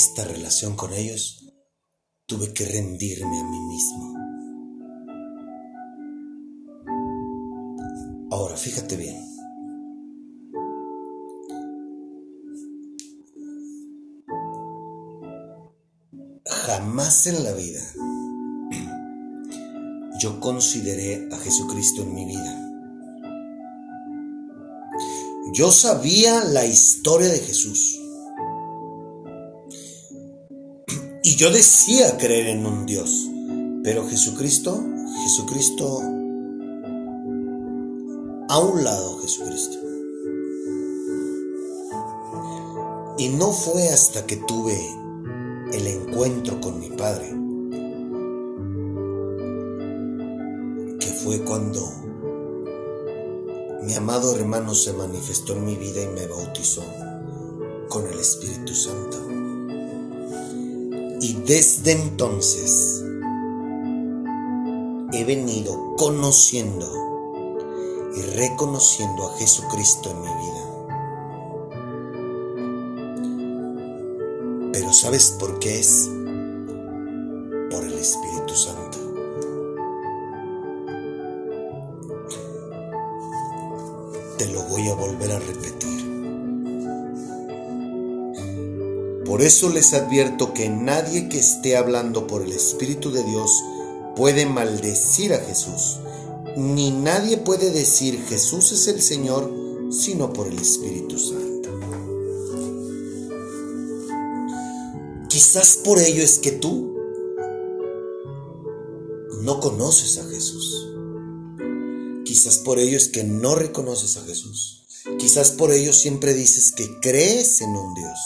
Esta 0.00 0.24
relación 0.24 0.76
con 0.76 0.94
ellos, 0.94 1.44
tuve 2.24 2.54
que 2.54 2.64
rendirme 2.64 3.38
a 3.38 3.44
mí 3.44 3.60
mismo. 3.60 4.14
Ahora, 8.30 8.56
fíjate 8.56 8.96
bien. 8.96 9.22
Jamás 16.46 17.26
en 17.26 17.44
la 17.44 17.52
vida 17.52 17.82
yo 20.18 20.40
consideré 20.40 21.28
a 21.30 21.36
Jesucristo 21.36 22.02
en 22.02 22.14
mi 22.14 22.24
vida. 22.24 22.56
Yo 25.52 25.70
sabía 25.70 26.42
la 26.44 26.64
historia 26.64 27.28
de 27.28 27.40
Jesús. 27.40 27.99
Yo 31.40 31.50
decía 31.50 32.18
creer 32.18 32.48
en 32.48 32.66
un 32.66 32.84
Dios. 32.84 33.30
Pero 33.82 34.06
Jesucristo, 34.06 34.78
Jesucristo, 35.22 36.02
a 38.50 38.58
un 38.58 38.84
lado 38.84 39.18
Jesucristo. 39.20 39.78
Y 43.16 43.30
no 43.30 43.52
fue 43.52 43.88
hasta 43.88 44.26
que 44.26 44.36
tuve 44.36 44.78
el 45.72 45.86
encuentro 45.86 46.60
con 46.60 46.78
mi 46.78 46.90
Padre 46.90 47.30
que 51.00 51.06
fue 51.06 51.42
cuando 51.42 51.90
mi 53.82 53.94
amado 53.94 54.36
hermano 54.36 54.74
se 54.74 54.92
manifestó 54.92 55.54
en 55.54 55.64
mi 55.64 55.76
vida 55.76 56.02
y 56.02 56.08
me 56.08 56.26
bautizó 56.26 56.82
con 57.88 58.06
el 58.08 58.18
Espíritu 58.18 58.74
Santo. 58.74 59.39
Y 61.20 61.34
desde 61.34 61.92
entonces 61.92 63.04
he 65.12 65.24
venido 65.24 65.94
conociendo 65.96 66.86
y 68.16 68.22
reconociendo 68.36 69.28
a 69.28 69.36
Jesucristo 69.36 70.10
en 70.10 70.20
mi 70.20 70.28
vida. 70.28 70.66
Pero 74.72 74.92
¿sabes 74.92 75.36
por 75.38 75.58
qué 75.58 75.80
es? 75.80 76.08
Por 89.40 89.46
eso 89.46 89.70
les 89.70 89.94
advierto 89.94 90.52
que 90.52 90.68
nadie 90.68 91.30
que 91.30 91.38
esté 91.38 91.74
hablando 91.74 92.26
por 92.26 92.42
el 92.42 92.52
Espíritu 92.52 93.10
de 93.10 93.24
Dios 93.24 93.50
puede 94.14 94.44
maldecir 94.44 95.32
a 95.32 95.38
Jesús, 95.38 95.98
ni 96.58 96.90
nadie 96.90 97.38
puede 97.38 97.70
decir 97.70 98.22
Jesús 98.28 98.70
es 98.72 98.86
el 98.88 99.00
Señor 99.00 99.50
sino 99.90 100.34
por 100.34 100.46
el 100.46 100.58
Espíritu 100.58 101.18
Santo. 101.18 101.70
Quizás 105.30 105.78
por 105.84 105.98
ello 106.00 106.22
es 106.22 106.38
que 106.38 106.52
tú 106.52 106.98
no 109.40 109.58
conoces 109.60 110.18
a 110.18 110.28
Jesús. 110.28 110.86
Quizás 112.26 112.58
por 112.58 112.78
ello 112.78 112.98
es 112.98 113.08
que 113.08 113.24
no 113.24 113.54
reconoces 113.54 114.18
a 114.18 114.20
Jesús. 114.24 114.80
Quizás 115.18 115.52
por 115.52 115.72
ello 115.72 115.94
siempre 115.94 116.34
dices 116.34 116.72
que 116.72 117.00
crees 117.00 117.62
en 117.62 117.70
un 117.70 117.94
Dios, 117.94 118.18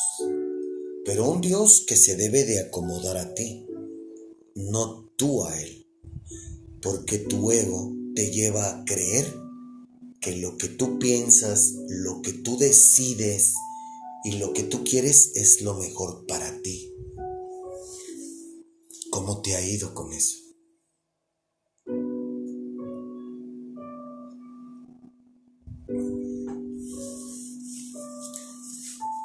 pero 1.15 1.31
un 1.31 1.41
Dios 1.41 1.85
que 1.87 1.95
se 1.95 2.17
debe 2.17 2.43
de 2.43 2.59
acomodar 2.59 3.17
a 3.17 3.35
ti, 3.35 3.65
no 4.57 5.13
tú 5.17 5.45
a 5.45 5.63
Él, 5.63 5.87
porque 6.83 7.19
tu 7.19 7.53
ego 7.53 7.93
te 8.17 8.33
lleva 8.33 8.69
a 8.69 8.85
creer 8.85 9.33
que 10.21 10.35
lo 10.39 10.59
que 10.59 10.67
tú 10.67 10.99
piensas, 10.99 11.75
lo 11.89 12.21
que 12.21 12.33
tú 12.33 12.59
decides 12.59 13.55
y 14.25 14.39
lo 14.39 14.53
que 14.53 14.65
tú 14.65 14.83
quieres 14.83 15.31
es 15.37 15.63
lo 15.63 15.75
mejor 15.75 16.27
para 16.27 16.61
ti. 16.63 16.93
¿Cómo 19.13 19.41
te 19.41 19.55
ha 19.55 19.65
ido 19.65 19.95
con 19.95 20.13
eso? 20.13 20.37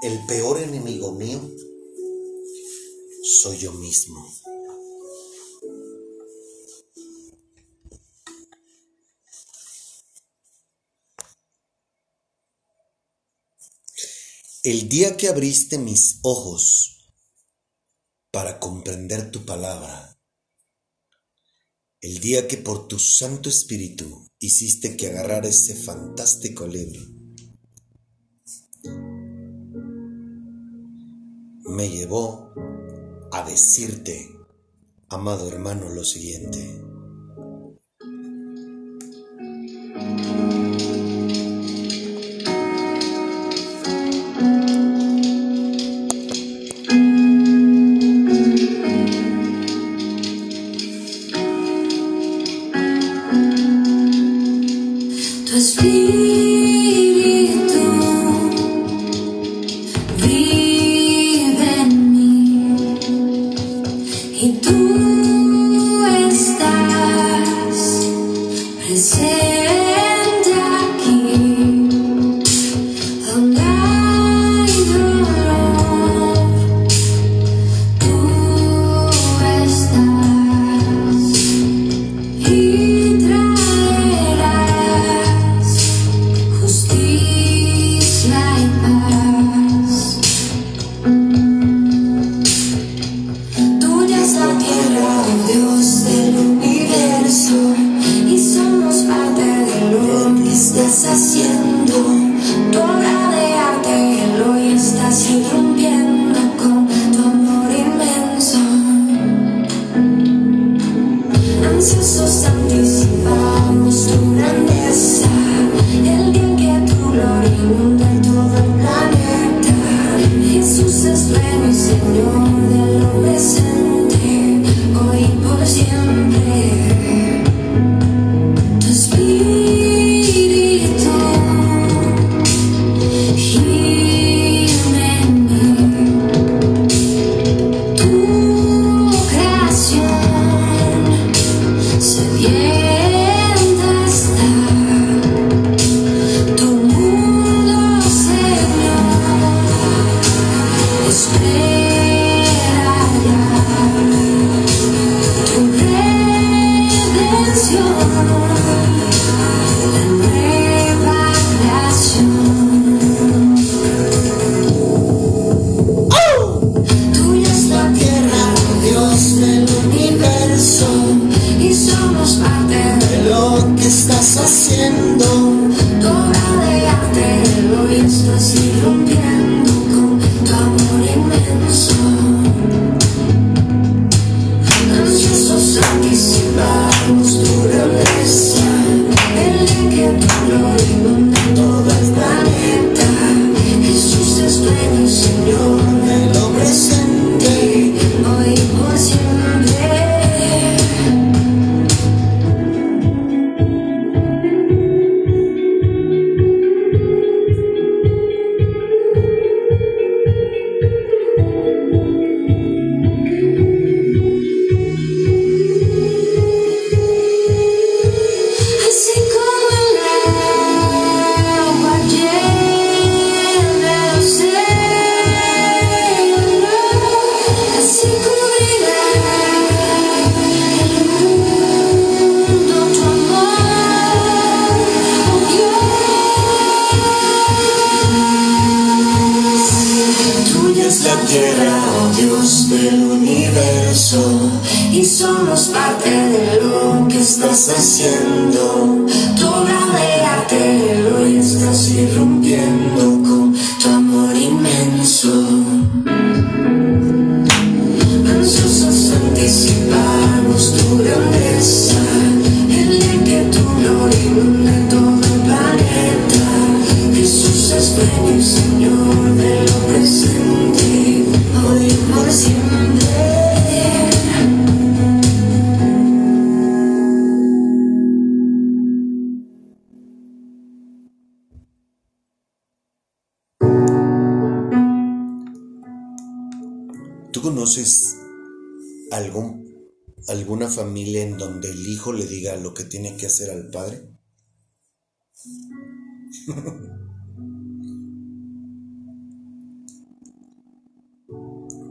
El 0.04 0.26
peor 0.28 0.62
enemigo 0.62 1.14
mío 1.14 1.42
soy 3.30 3.60
yo 3.60 3.72
mismo. 3.74 4.28
El 14.64 14.90
día 14.90 15.16
que 15.16 15.30
abriste 15.30 15.78
mis 15.78 16.20
ojos 16.24 17.14
para 18.32 18.60
comprender 18.60 19.32
tu 19.32 19.46
palabra, 19.46 20.20
el 22.02 22.20
día 22.20 22.48
que 22.48 22.58
por 22.58 22.88
tu 22.88 22.98
Santo 22.98 23.50
Espíritu 23.50 24.28
hiciste 24.40 24.98
que 24.98 25.08
agarrar 25.08 25.46
ese 25.46 25.76
fantástico 25.76 26.68
libro, 26.68 27.02
me 31.66 31.90
llevó 31.90 32.52
a 33.32 33.44
decirte, 33.44 34.36
amado 35.10 35.48
hermano, 35.48 35.90
lo 35.90 36.04
siguiente. 36.04 36.89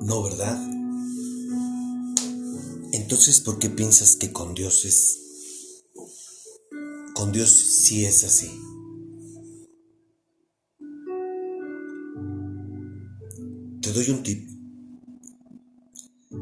No, 0.09 0.23
¿verdad? 0.23 0.59
Entonces, 2.93 3.41
¿por 3.41 3.59
qué 3.59 3.69
piensas 3.69 4.17
que 4.17 4.33
con 4.33 4.55
Dios 4.55 4.87
es... 4.87 5.85
Con 7.15 7.31
Dios 7.31 7.51
sí 7.51 8.07
es 8.07 8.25
así? 8.25 8.51
Te 13.83 13.93
doy 13.93 14.11
un 14.11 14.23
tip. 14.23 14.49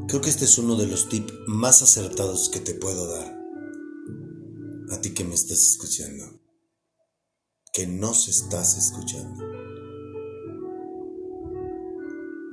Creo 0.06 0.20
que 0.20 0.30
este 0.30 0.44
es 0.44 0.58
uno 0.58 0.76
de 0.76 0.86
los 0.86 1.08
tips 1.08 1.32
más 1.48 1.82
acertados 1.82 2.48
que 2.48 2.60
te 2.60 2.74
puedo 2.74 3.08
dar. 3.08 3.36
A 4.90 5.00
ti 5.00 5.10
que 5.10 5.24
me 5.24 5.34
estás 5.34 5.60
escuchando. 5.60 6.40
Que 7.72 7.88
nos 7.88 8.28
estás 8.28 8.76
escuchando. 8.76 9.45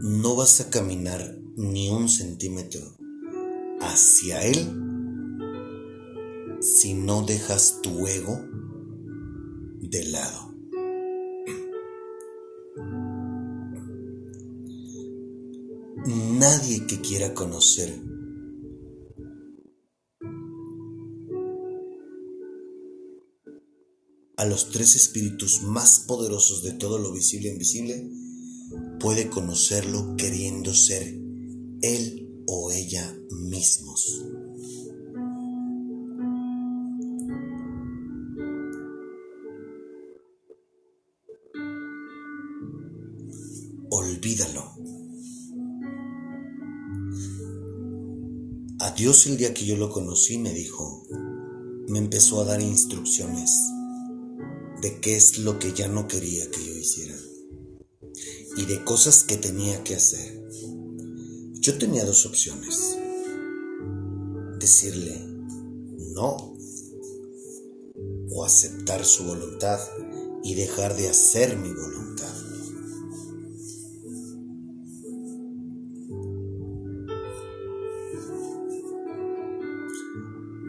No 0.04 0.36
vas 0.36 0.60
a 0.60 0.70
caminar 0.70 1.40
ni 1.56 1.90
un 1.90 2.10
centímetro 2.10 2.82
hacia 3.80 4.44
Él 4.44 4.58
si 6.60 6.94
no 6.94 7.24
dejas 7.24 7.80
tu 7.82 8.06
ego 8.06 8.38
de 9.80 10.04
lado. 10.04 10.54
nadie 16.06 16.86
que 16.86 17.00
quiera 17.00 17.34
conocer. 17.34 17.90
A 24.36 24.46
los 24.46 24.72
tres 24.72 24.96
espíritus 24.98 25.62
más 25.62 26.02
poderosos 26.02 26.64
de 26.64 26.74
todo 26.74 26.98
lo 27.00 27.14
visible 27.14 27.48
e 27.48 27.54
invisible, 27.54 28.23
puede 29.04 29.30
conocerlo 29.30 30.16
queriendo 30.16 30.74
ser 30.74 31.04
él 31.82 32.44
o 32.48 32.72
ella 32.72 33.14
mismos. 33.30 34.24
Olvídalo. 43.90 44.74
Dios 48.96 49.26
el 49.26 49.38
día 49.38 49.54
que 49.54 49.66
yo 49.66 49.76
lo 49.76 49.90
conocí 49.90 50.38
me 50.38 50.54
dijo, 50.54 51.04
me 51.90 51.98
empezó 51.98 52.42
a 52.42 52.46
dar 52.46 52.62
instrucciones 52.62 53.50
de 54.82 55.00
qué 55.02 55.16
es 55.16 55.40
lo 55.40 55.58
que 55.58 55.74
ya 55.74 55.88
no 55.88 56.08
quería 56.08 56.50
que 56.52 56.64
yo 56.64 56.74
hiciera 56.74 57.13
y 58.64 58.66
de 58.66 58.82
cosas 58.86 59.26
que 59.26 59.36
tenía 59.36 59.84
que 59.84 59.94
hacer. 59.94 60.42
Yo 61.60 61.78
tenía 61.78 62.06
dos 62.06 62.26
opciones. 62.26 62.98
Decirle 64.58 65.20
no 66.14 66.56
o 68.30 68.46
aceptar 68.46 69.04
su 69.04 69.26
voluntad 69.26 69.82
y 70.46 70.56
dejar 70.56 70.96
de 70.96 71.10
hacer 71.10 71.58
mi 71.58 71.74
voluntad. 71.74 72.34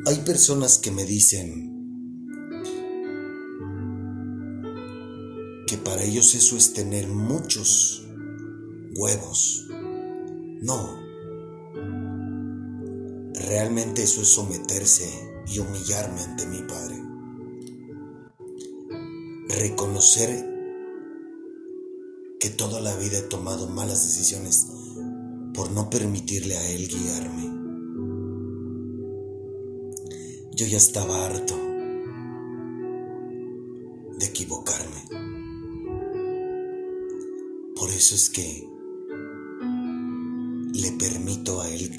Hay 0.06 0.16
personas 0.24 0.78
que 0.78 0.90
me 0.90 1.04
dicen 1.04 1.73
para 5.94 6.06
ellos 6.06 6.34
eso 6.34 6.56
es 6.56 6.72
tener 6.72 7.06
muchos 7.06 8.04
huevos. 8.96 9.68
No. 10.60 10.98
Realmente 13.34 14.02
eso 14.02 14.22
es 14.22 14.28
someterse 14.34 15.08
y 15.46 15.60
humillarme 15.60 16.20
ante 16.20 16.46
mi 16.46 16.62
Padre. 16.62 17.00
Reconocer 19.50 20.30
que 22.40 22.50
toda 22.50 22.80
la 22.80 22.96
vida 22.96 23.18
he 23.18 23.28
tomado 23.28 23.68
malas 23.68 24.02
decisiones 24.02 24.66
por 25.54 25.70
no 25.70 25.90
permitirle 25.90 26.56
a 26.56 26.70
Él 26.72 26.88
guiarme. 26.88 27.44
Yo 30.56 30.66
ya 30.66 30.76
estaba 30.76 31.24
harto 31.24 31.54
de 34.18 34.26
equivocarme. 34.26 35.13
Eso 37.94 38.16
es 38.16 38.28
que 38.28 38.68
le 40.72 40.92
permito 40.98 41.60
a 41.60 41.70
Él 41.70 41.90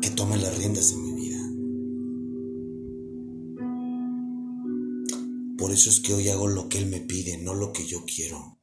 que 0.00 0.10
tome 0.10 0.36
las 0.36 0.58
riendas 0.58 0.90
en 0.90 1.02
mi 1.04 1.12
vida. 1.12 1.38
Por 5.56 5.70
eso 5.70 5.90
es 5.90 6.00
que 6.00 6.14
hoy 6.14 6.28
hago 6.28 6.48
lo 6.48 6.68
que 6.68 6.78
Él 6.78 6.86
me 6.86 6.98
pide, 6.98 7.38
no 7.38 7.54
lo 7.54 7.72
que 7.72 7.86
yo 7.86 8.04
quiero. 8.04 8.60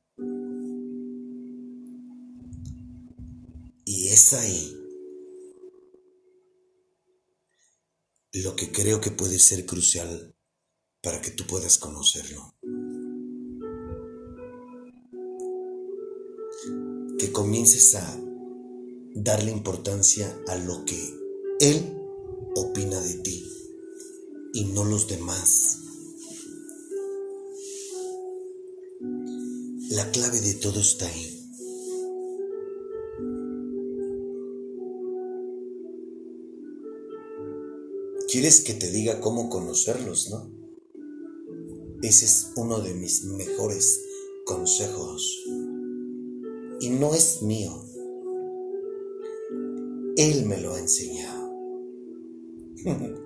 Y 3.86 4.10
es 4.10 4.34
ahí 4.34 4.76
lo 8.34 8.54
que 8.58 8.70
creo 8.74 9.00
que 9.00 9.12
puede 9.12 9.40
ser 9.40 9.66
crucial 9.66 10.36
para 11.02 11.22
que 11.22 11.32
tú 11.32 11.48
puedas 11.48 11.78
conocerlo. 11.78 12.59
Comiences 17.40 17.96
a 17.96 18.22
darle 19.16 19.50
importancia 19.52 20.38
a 20.50 20.58
lo 20.58 20.84
que 20.84 21.00
Él 21.62 21.98
opina 22.54 23.00
de 23.00 23.14
ti 23.20 23.50
y 24.52 24.66
no 24.66 24.84
los 24.84 25.08
demás. 25.08 25.80
La 29.92 30.12
clave 30.12 30.42
de 30.42 30.56
todo 30.56 30.82
está 30.82 31.08
ahí. 31.08 31.50
¿Quieres 38.30 38.60
que 38.60 38.74
te 38.74 38.92
diga 38.92 39.22
cómo 39.22 39.50
conocerlos, 39.50 40.30
no? 40.30 40.52
Ese 42.02 42.26
es 42.26 42.52
uno 42.58 42.82
de 42.82 42.94
mis 42.96 43.24
mejores 43.24 44.02
consejos. 44.46 45.46
Y 46.80 46.90
no 46.90 47.14
es 47.14 47.42
mío. 47.42 47.84
Él 50.18 50.46
me 50.46 50.58
lo 50.58 50.74
ha 50.74 50.80
enseñado. 50.80 51.50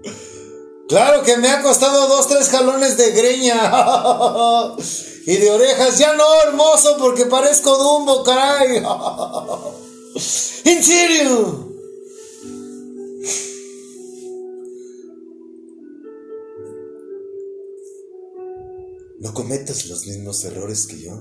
claro 0.87 1.23
que 1.23 1.37
me 1.37 1.49
ha 1.49 1.61
costado 1.61 2.07
dos, 2.07 2.27
tres 2.27 2.49
jalones 2.49 2.97
de 2.97 3.11
greña. 3.11 3.71
y 5.25 5.37
de 5.37 5.51
orejas. 5.51 5.97
Ya 5.97 6.13
no, 6.15 6.23
hermoso, 6.47 6.97
porque 6.99 7.25
parezco 7.25 7.77
Dumbo, 7.77 8.23
caray. 8.23 8.77
¿En 10.65 10.83
serio? 10.83 11.69
No 19.19 19.33
cometas 19.33 19.85
los 19.85 20.05
mismos 20.05 20.43
errores 20.43 20.85
que 20.85 20.99
yo. 20.99 21.13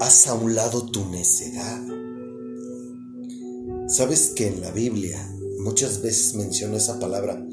Haz 0.00 0.26
a 0.26 0.34
un 0.34 0.54
lado 0.54 0.86
tu 0.86 1.04
necedad. 1.06 1.80
Sabes 3.88 4.32
que 4.34 4.48
en 4.48 4.60
la 4.60 4.70
Biblia 4.70 5.18
muchas 5.60 6.02
veces 6.02 6.34
menciona 6.34 6.76
esa 6.76 6.98
palabra. 6.98 7.46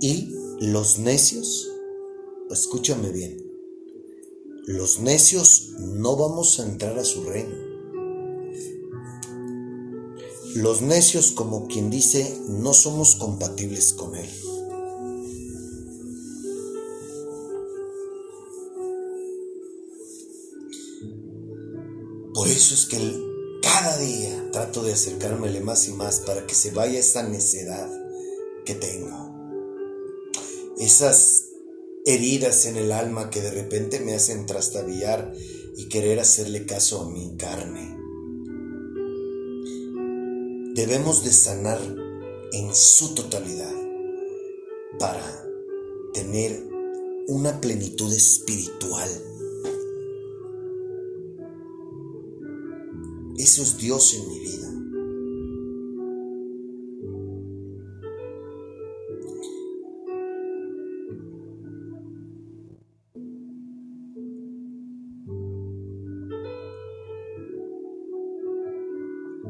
Y 0.00 0.34
los 0.60 0.98
necios, 0.98 1.68
escúchame 2.50 3.10
bien, 3.10 3.38
los 4.66 5.00
necios 5.00 5.70
no 5.78 6.16
vamos 6.16 6.60
a 6.60 6.64
entrar 6.64 6.98
a 6.98 7.04
su 7.04 7.24
reino. 7.24 7.56
Los 10.54 10.82
necios, 10.82 11.32
como 11.32 11.68
quien 11.68 11.88
dice, 11.88 12.38
no 12.48 12.74
somos 12.74 13.16
compatibles 13.16 13.92
con 13.94 14.14
Él. 14.14 14.28
Por 22.38 22.46
eso 22.46 22.72
es 22.72 22.86
que 22.86 22.98
cada 23.60 23.98
día 23.98 24.50
trato 24.52 24.84
de 24.84 24.92
acercármele 24.92 25.60
más 25.60 25.88
y 25.88 25.92
más 25.92 26.20
para 26.20 26.46
que 26.46 26.54
se 26.54 26.70
vaya 26.70 27.00
esa 27.00 27.24
necedad 27.24 27.90
que 28.64 28.76
tengo. 28.76 29.34
Esas 30.78 31.46
heridas 32.06 32.66
en 32.66 32.76
el 32.76 32.92
alma 32.92 33.30
que 33.30 33.40
de 33.40 33.50
repente 33.50 33.98
me 33.98 34.14
hacen 34.14 34.46
trastabillar 34.46 35.34
y 35.76 35.88
querer 35.88 36.20
hacerle 36.20 36.64
caso 36.64 37.00
a 37.00 37.10
mi 37.10 37.36
carne, 37.36 37.98
debemos 40.76 41.24
de 41.24 41.32
sanar 41.32 41.80
en 42.52 42.72
su 42.72 43.16
totalidad 43.16 43.74
para 45.00 45.44
tener 46.14 46.68
una 47.26 47.60
plenitud 47.60 48.12
espiritual. 48.12 49.27
Eso 53.38 53.62
es 53.62 53.78
Dios 53.78 54.14
en 54.14 54.28
mi 54.28 54.38
vida. 54.40 54.68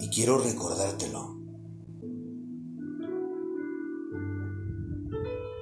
Y 0.00 0.10
quiero 0.10 0.38
recordártelo. 0.38 1.38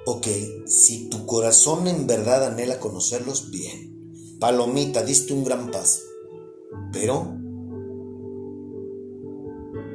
Ok, 0.05 0.27
si 0.65 1.09
tu 1.09 1.25
corazón 1.25 1.87
en 1.87 2.07
verdad 2.07 2.45
anhela 2.45 2.81
conocerlos, 2.81 3.51
bien. 3.51 4.37
Palomita, 4.37 5.01
diste 5.01 5.33
un 5.33 5.45
gran 5.45 5.71
paso. 5.71 6.01
Pero 6.91 7.36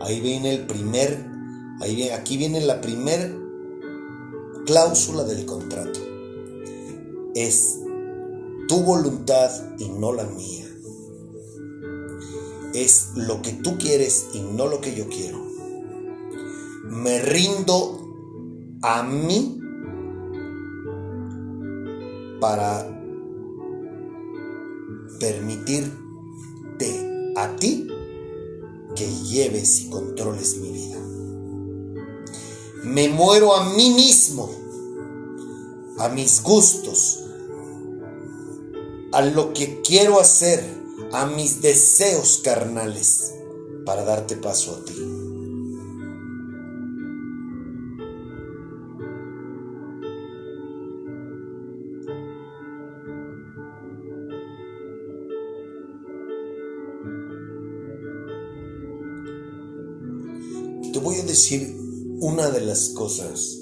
ahí 0.03 0.21
viene 0.21 0.55
el 0.55 0.67
primer, 0.67 1.27
ahí 1.81 1.95
viene, 1.95 2.13
aquí 2.13 2.37
viene 2.37 2.61
la 2.61 2.81
primer 2.81 3.35
cláusula 4.67 5.25
del 5.25 5.47
contrato. 5.47 6.01
Es 7.35 7.81
tu 8.69 8.81
voluntad 8.83 9.51
y 9.79 9.89
no 9.89 10.13
la 10.13 10.25
mía 10.25 10.63
es 12.75 13.13
lo 13.17 13.43
que 13.43 13.53
tú 13.53 13.77
quieres 13.79 14.29
y 14.35 14.41
no 14.41 14.67
lo 14.67 14.81
que 14.81 14.95
yo 14.95 15.09
quiero. 15.09 15.45
Me 16.89 17.21
rindo 17.21 17.99
a 18.83 19.03
mí 19.03 19.61
para 22.41 22.89
permitirte 25.21 26.03
a 27.37 27.57
ti 27.57 27.89
que 28.95 29.07
lleves 29.25 29.81
y 29.81 29.91
controles 29.91 30.57
mi 30.59 30.73
vida. 30.73 30.99
Me 32.85 33.09
muero 33.09 33.55
a 33.55 33.75
mí 33.75 33.91
mismo, 33.91 34.51
a 35.99 36.09
mis 36.09 36.43
gustos, 36.43 37.25
a 39.13 39.23
lo 39.23 39.53
que 39.53 39.83
quiero 39.83 40.21
hacer 40.21 40.83
a 41.13 41.27
mis 41.27 41.61
deseos 41.61 42.41
carnales 42.43 43.35
para 43.85 44.05
darte 44.05 44.37
paso 44.37 44.77
a 44.77 44.85
ti. 44.85 44.95
Una 62.21 62.51
de 62.51 62.61
las 62.61 62.91
cosas, 62.91 63.59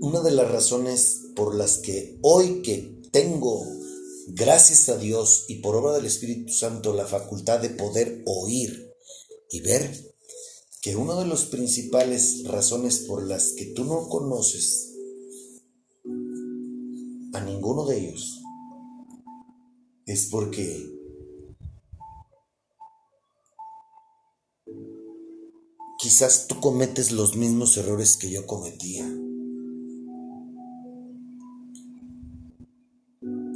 una 0.00 0.22
de 0.22 0.30
las 0.30 0.50
razones 0.50 1.32
por 1.34 1.54
las 1.54 1.78
que 1.78 2.18
hoy 2.22 2.62
que 2.62 3.02
tengo 3.12 3.62
gracias 4.28 4.88
a 4.88 4.96
Dios 4.96 5.44
y 5.48 5.56
por 5.56 5.76
obra 5.76 5.92
del 5.92 6.06
Espíritu 6.06 6.50
Santo, 6.50 6.94
la 6.94 7.04
facultad 7.04 7.60
de 7.60 7.70
poder 7.70 8.22
oír 8.24 8.90
y 9.50 9.60
ver, 9.60 10.14
que 10.80 10.96
una 10.96 11.14
de 11.20 11.26
las 11.26 11.44
principales 11.44 12.44
razones 12.44 13.00
por 13.00 13.26
las 13.26 13.52
que 13.52 13.66
tú 13.66 13.84
no 13.84 14.08
conoces 14.08 14.94
a 17.34 17.40
ninguno 17.44 17.84
de 17.84 17.98
ellos 17.98 18.40
es 20.06 20.28
porque 20.30 20.95
quizás 26.06 26.46
tú 26.46 26.60
cometes 26.60 27.10
los 27.10 27.34
mismos 27.34 27.76
errores 27.76 28.16
que 28.16 28.30
yo 28.30 28.46
cometía. 28.46 29.04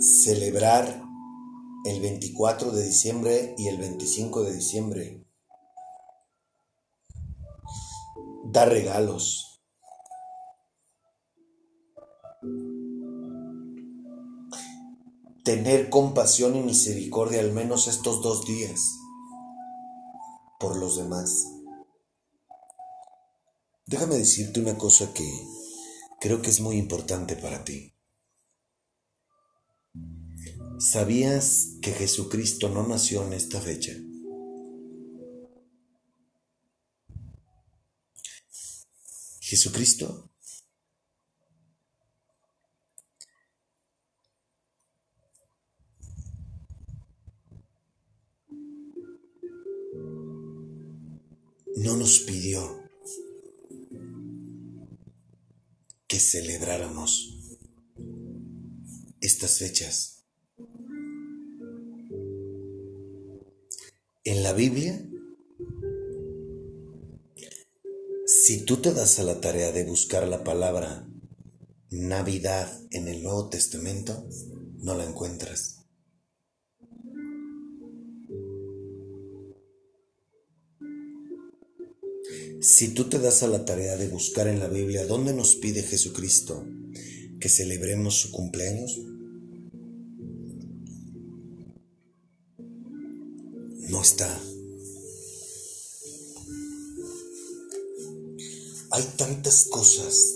celebrar 0.01 1.01
el 1.85 2.01
24 2.01 2.73
de 2.73 2.85
diciembre 2.85 3.55
y 3.57 3.69
el 3.69 3.79
25 3.79 4.43
de 4.43 4.53
diciembre. 4.53 5.25
Dar 8.47 8.69
regalos. 8.71 9.63
Tener 15.45 15.89
compasión 15.89 16.57
y 16.57 16.63
misericordia 16.63 17.39
al 17.39 17.53
menos 17.53 17.87
estos 17.87 18.23
dos 18.23 18.45
días 18.45 18.81
por 20.59 20.77
los 20.77 20.97
demás. 20.97 21.60
Déjame 23.91 24.19
decirte 24.19 24.61
una 24.61 24.79
cosa 24.79 25.13
que 25.13 25.29
creo 26.21 26.41
que 26.41 26.51
es 26.51 26.61
muy 26.61 26.77
importante 26.77 27.35
para 27.35 27.65
ti. 27.65 27.93
¿Sabías 30.79 31.71
que 31.83 31.91
Jesucristo 31.91 32.69
no 32.69 32.87
nació 32.87 33.27
en 33.27 33.33
esta 33.33 33.61
fecha? 33.61 33.93
Jesucristo 39.41 40.31
no 51.75 51.97
nos 51.97 52.21
pidió 52.21 52.80
que 56.11 56.19
celebráramos 56.19 57.39
estas 59.21 59.59
fechas. 59.59 60.27
En 64.25 64.43
la 64.43 64.53
Biblia, 64.53 65.09
si 68.27 68.65
tú 68.65 68.79
te 68.79 68.93
das 68.93 69.21
a 69.21 69.23
la 69.23 69.41
tarea 69.41 69.71
de 69.71 69.85
buscar 69.85 70.27
la 70.27 70.43
palabra 70.43 71.09
Navidad 71.91 72.69
en 72.91 73.07
el 73.07 73.23
Nuevo 73.23 73.49
Testamento, 73.49 74.27
no 74.79 74.97
la 74.97 75.05
encuentras. 75.05 75.80
Si 82.61 82.93
tú 82.93 83.05
te 83.09 83.19
das 83.19 83.43
a 83.43 83.49
la 83.49 83.65
tarea 83.65 83.97
de 83.97 84.09
buscar 84.09 84.47
en 84.47 84.61
la 84.61 84.69
Biblia 84.69 85.07
dónde 85.07 85.33
nos 85.33 85.57
pide 85.57 85.83
Jesucristo 85.83 86.63
que 87.41 87.49
celebremos 87.49 88.17
su 88.17 88.31
cumpleaños, 88.33 89.01
no 93.89 94.03
está. 94.03 94.29
Hay 98.91 99.05
tantas 99.17 99.65
cosas 99.65 100.35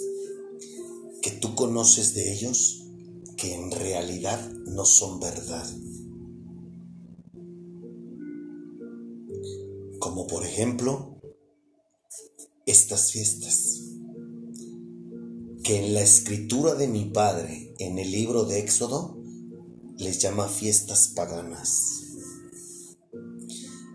que 1.21 1.31
tú 1.31 1.55
conoces 1.55 2.15
de 2.15 2.33
ellos 2.33 2.87
que 3.37 3.55
en 3.55 3.71
realidad 3.71 4.51
no 4.67 4.87
son 4.87 5.21
verdad. 5.21 5.69
Como 9.99 10.27
por 10.27 10.47
ejemplo 10.47 11.14
estas 12.75 13.13
fiestas. 13.13 13.83
Que 15.63 15.79
en 15.79 15.95
la 15.95 16.03
escritura 16.03 16.75
de 16.75 16.89
mi 16.89 17.05
padre 17.05 17.73
en 17.79 18.01
el 18.01 18.11
libro 18.11 18.45
de 18.45 18.59
Éxodo 18.59 19.17
les 19.97 20.19
llama 20.19 20.49
fiestas 20.49 21.13
paganas. 21.15 22.03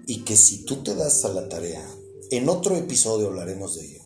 Y 0.07 0.23
que 0.23 0.37
si 0.37 0.63
tú 0.63 0.77
te 0.77 0.95
das 0.95 1.25
a 1.25 1.33
la 1.33 1.49
tarea, 1.49 1.85
en 2.31 2.47
otro 2.47 2.77
episodio 2.77 3.27
hablaremos 3.27 3.75
de 3.75 3.85
ello, 3.85 4.05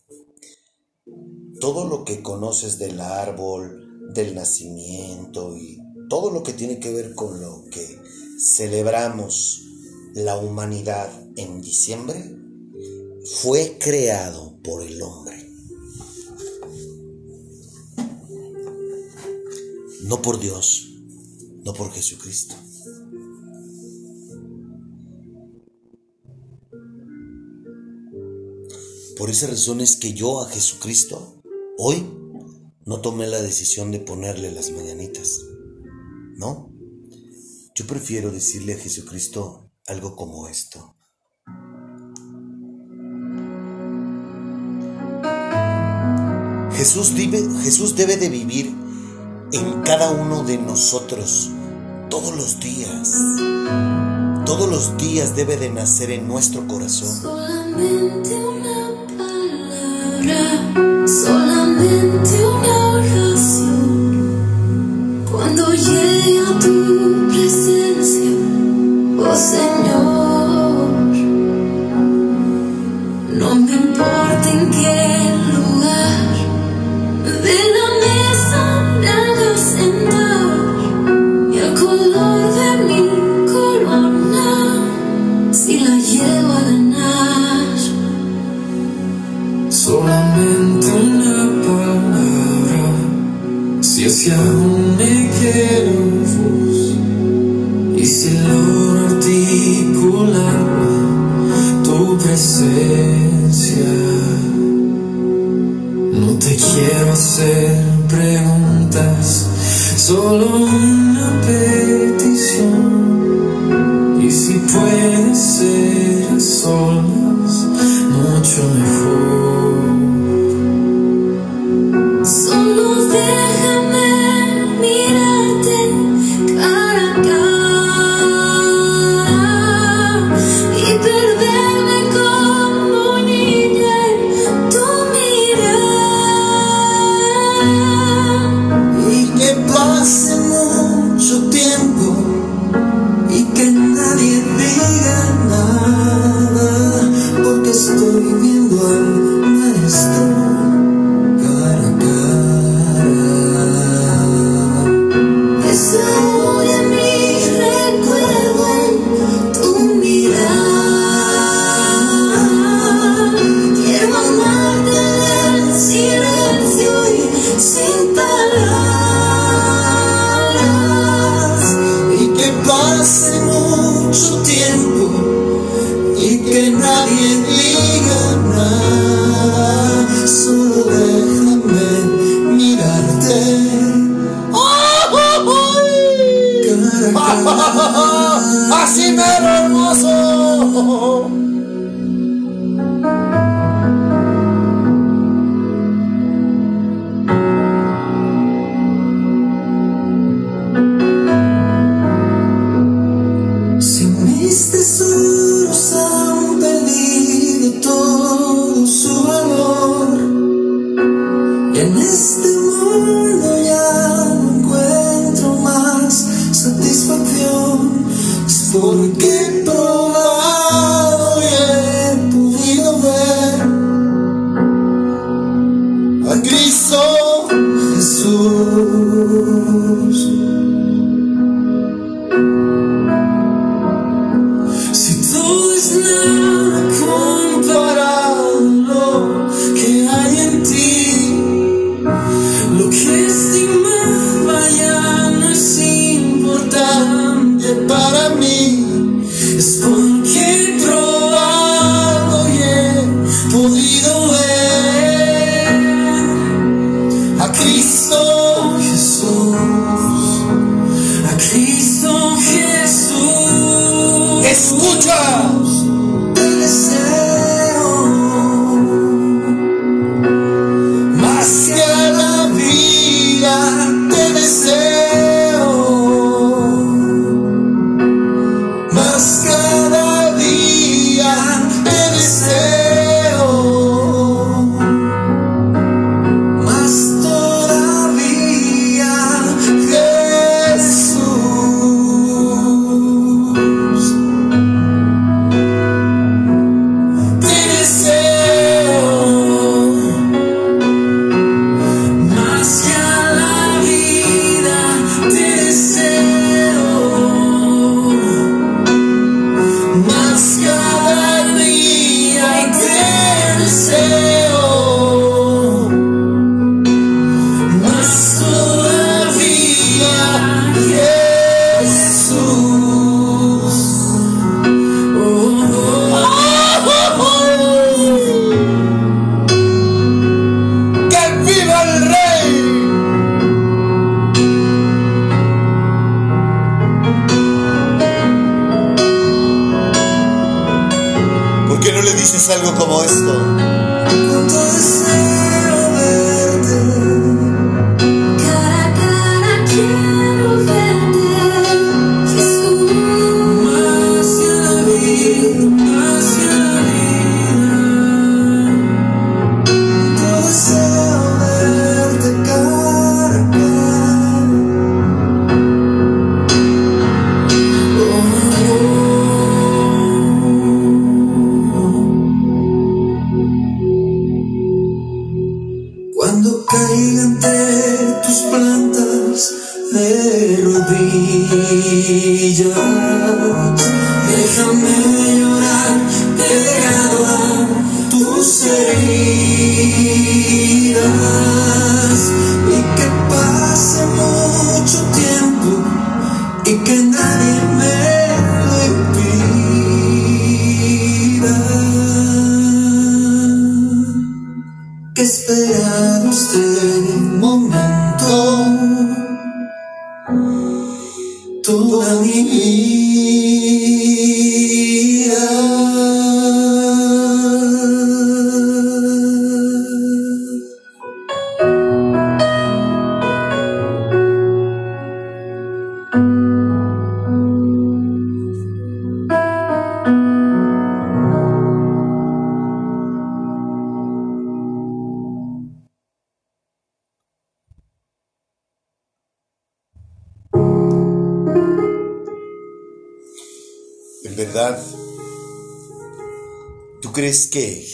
todo 1.62 1.88
lo 1.88 2.04
que 2.04 2.24
conoces 2.24 2.80
del 2.80 3.00
árbol, 3.00 4.12
del 4.12 4.34
nacimiento 4.34 5.56
y 5.56 5.78
todo 6.10 6.32
lo 6.32 6.42
que 6.42 6.54
tiene 6.54 6.80
que 6.80 6.92
ver 6.92 7.14
con 7.14 7.40
lo 7.40 7.64
que 7.72 8.00
celebramos 8.40 9.62
la 10.16 10.36
humanidad 10.36 11.10
en 11.38 11.62
diciembre, 11.62 12.43
fue 13.26 13.78
creado 13.80 14.60
por 14.64 14.84
el 14.84 15.02
hombre, 15.02 15.50
no 20.04 20.22
por 20.22 20.40
Dios, 20.40 20.90
no 21.64 21.74
por 21.74 21.92
Jesucristo. 21.92 22.56
Por 29.18 29.30
esa 29.30 29.48
razón 29.48 29.80
es 29.80 29.96
que 29.96 30.14
yo 30.14 30.42
a 30.42 30.50
Jesucristo 30.50 31.42
hoy 31.78 32.06
no 32.86 33.00
tomé 33.00 33.28
la 33.28 33.42
decisión 33.42 33.92
de 33.92 34.00
ponerle 34.00 34.52
las 34.52 34.72
mañanitas. 34.72 35.40
¿No? 36.36 36.74
Yo 37.76 37.88
prefiero 37.88 38.32
decirle 38.32 38.74
a 38.74 38.78
Jesucristo 38.78 39.72
algo 39.88 40.18
como 40.18 40.50
esto. 40.50 40.98
Jesús 46.84 47.16
debe, 47.16 47.42
Jesús 47.64 47.96
debe 47.96 48.18
de 48.18 48.28
vivir 48.28 48.76
en 49.54 49.82
cada 49.84 50.12
uno 50.12 50.44
de 50.44 50.58
nosotros 50.58 51.50
todos 52.10 52.36
los 52.36 52.60
días. 52.60 53.16
Todos 54.46 54.70
los 54.70 54.98
días 54.98 55.34
debe 55.34 55.56
de 55.56 55.70
nacer 55.70 56.12
en 56.12 56.28
nuestro 56.28 56.68
corazón. 56.68 57.08
Solamente 57.08 58.36
una 58.36 58.90
palabra, 59.18 61.08
solamente 61.08 62.46
una 62.48 62.88
oración. 62.98 64.36
Cuando 65.32 65.72
llegue 65.72 66.40
a 66.40 66.60
tu 66.60 67.30
presencia, 67.30 68.30
oh 69.20 69.36
Señor. 69.38 70.23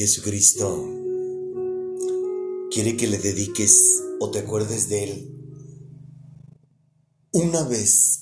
Jesucristo 0.10 0.89
quiere 2.72 2.97
que 2.97 3.05
le 3.05 3.20
dediques 3.20 4.03
o 4.20 4.32
te 4.32 4.39
acuerdes 4.39 4.89
de 4.89 5.03
Él 5.03 5.32
una 7.34 7.62
vez 7.66 8.22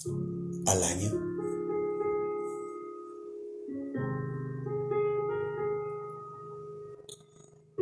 al 0.65 0.83
año? 0.83 1.13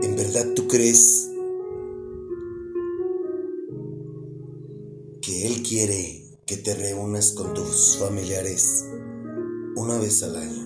¿En 0.04 0.16
verdad 0.16 0.54
tú 0.56 0.68
crees 0.68 1.28
que 5.24 5.48
Él 5.48 5.64
quiere 5.64 6.26
que 6.46 6.58
te 6.58 6.76
reúnas 6.76 7.32
con 7.32 7.56
tus 7.56 7.98
familiares 7.98 8.86
una 9.76 9.98
vez 9.98 10.22
al 10.22 10.36
año? 10.36 10.65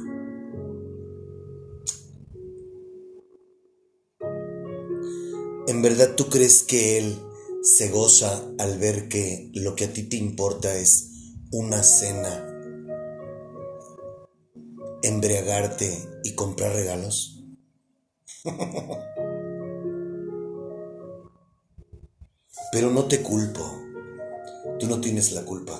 ¿En 5.70 5.82
verdad 5.84 6.16
tú 6.16 6.30
crees 6.30 6.64
que 6.64 6.98
Él 6.98 7.22
se 7.62 7.90
goza 7.90 8.44
al 8.58 8.80
ver 8.80 9.08
que 9.08 9.52
lo 9.54 9.76
que 9.76 9.86
a 9.86 9.94
ti 9.94 10.02
te 10.02 10.18
importa 10.18 10.76
es 10.76 11.36
una 11.52 11.84
cena, 11.84 12.44
embriagarte 15.04 15.96
y 16.24 16.34
comprar 16.34 16.74
regalos? 16.74 17.44
Pero 22.72 22.90
no 22.90 23.06
te 23.06 23.22
culpo, 23.22 23.62
tú 24.80 24.88
no 24.88 25.00
tienes 25.00 25.34
la 25.34 25.46
culpa. 25.46 25.80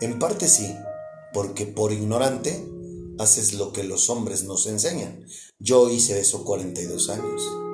En 0.00 0.18
parte 0.18 0.48
sí, 0.48 0.74
porque 1.32 1.64
por 1.64 1.92
ignorante 1.92 2.60
haces 3.20 3.54
lo 3.54 3.72
que 3.72 3.84
los 3.84 4.10
hombres 4.10 4.42
nos 4.42 4.66
enseñan. 4.66 5.24
Yo 5.60 5.88
hice 5.90 6.18
eso 6.18 6.42
42 6.42 7.10
años. 7.10 7.67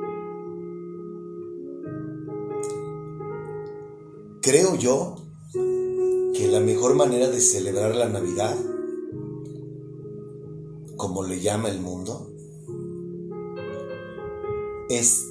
Creo 4.55 4.76
yo 4.76 5.16
que 6.32 6.46
la 6.46 6.61
mejor 6.61 6.94
manera 6.94 7.28
de 7.28 7.40
celebrar 7.40 7.96
la 7.96 8.09
Navidad, 8.09 8.57
como 10.96 11.24
le 11.24 11.40
llama 11.40 11.70
el 11.70 11.80
mundo, 11.80 12.30
es 14.88 15.26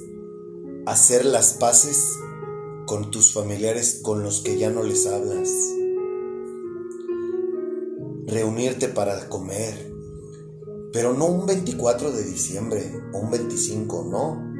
hacer 0.84 1.24
las 1.24 1.54
paces 1.54 2.18
con 2.84 3.10
tus 3.10 3.32
familiares 3.32 4.00
con 4.02 4.22
los 4.22 4.42
que 4.42 4.58
ya 4.58 4.68
no 4.68 4.82
les 4.82 5.06
hablas. 5.06 5.48
Reunirte 8.26 8.88
para 8.88 9.30
comer, 9.30 9.90
pero 10.92 11.14
no 11.14 11.28
un 11.28 11.46
24 11.46 12.12
de 12.12 12.24
diciembre 12.24 12.92
o 13.14 13.20
un 13.20 13.30
25, 13.30 14.04
no. 14.04 14.52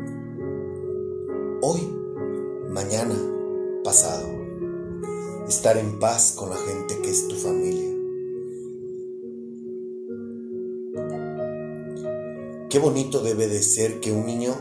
Hoy, 1.60 1.82
mañana, 2.70 3.14
pasado 3.84 4.33
estar 5.54 5.78
en 5.78 6.00
paz 6.00 6.32
con 6.34 6.50
la 6.50 6.56
gente 6.56 6.98
que 7.00 7.10
es 7.10 7.28
tu 7.28 7.36
familia. 7.36 7.90
Qué 12.68 12.80
bonito 12.80 13.22
debe 13.22 13.46
de 13.46 13.62
ser 13.62 14.00
que 14.00 14.10
un 14.10 14.26
niño, 14.26 14.56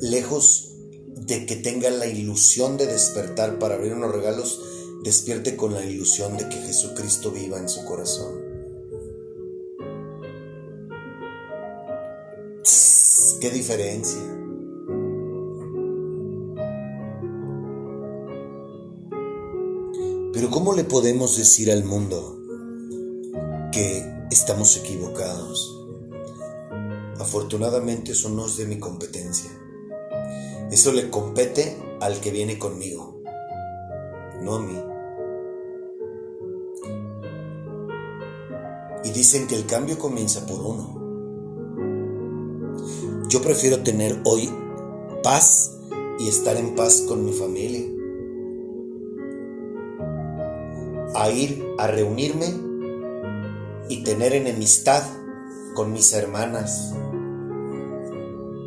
lejos 0.00 0.70
de 1.06 1.44
que 1.44 1.56
tenga 1.56 1.90
la 1.90 2.06
ilusión 2.06 2.78
de 2.78 2.86
despertar 2.86 3.58
para 3.58 3.74
abrir 3.74 3.92
unos 3.92 4.10
regalos, 4.10 4.58
despierte 5.04 5.54
con 5.54 5.74
la 5.74 5.84
ilusión 5.84 6.38
de 6.38 6.48
que 6.48 6.56
Jesucristo 6.56 7.30
viva 7.30 7.58
en 7.58 7.68
su 7.68 7.84
corazón. 7.84 8.40
¡Qué 13.38 13.50
diferencia! 13.50 14.41
Pero 20.42 20.50
¿cómo 20.50 20.74
le 20.74 20.82
podemos 20.82 21.36
decir 21.36 21.70
al 21.70 21.84
mundo 21.84 22.36
que 23.70 24.04
estamos 24.28 24.76
equivocados? 24.76 25.80
Afortunadamente 27.20 28.10
eso 28.10 28.28
no 28.28 28.46
es 28.46 28.56
de 28.56 28.66
mi 28.66 28.80
competencia. 28.80 29.52
Eso 30.72 30.90
le 30.90 31.10
compete 31.10 31.80
al 32.00 32.18
que 32.20 32.32
viene 32.32 32.58
conmigo, 32.58 33.22
no 34.40 34.56
a 34.56 34.60
mí. 34.60 34.82
Y 39.04 39.10
dicen 39.12 39.46
que 39.46 39.54
el 39.54 39.66
cambio 39.66 39.96
comienza 39.96 40.44
por 40.44 40.60
uno. 40.60 40.98
Yo 43.28 43.40
prefiero 43.42 43.84
tener 43.84 44.20
hoy 44.24 44.52
paz 45.22 45.78
y 46.18 46.26
estar 46.26 46.56
en 46.56 46.74
paz 46.74 47.04
con 47.06 47.24
mi 47.24 47.32
familia 47.32 48.01
a 51.22 51.30
ir 51.30 51.64
a 51.78 51.86
reunirme 51.86 52.52
y 53.88 54.02
tener 54.02 54.32
enemistad 54.32 55.04
con 55.72 55.92
mis 55.92 56.12
hermanas, 56.14 56.92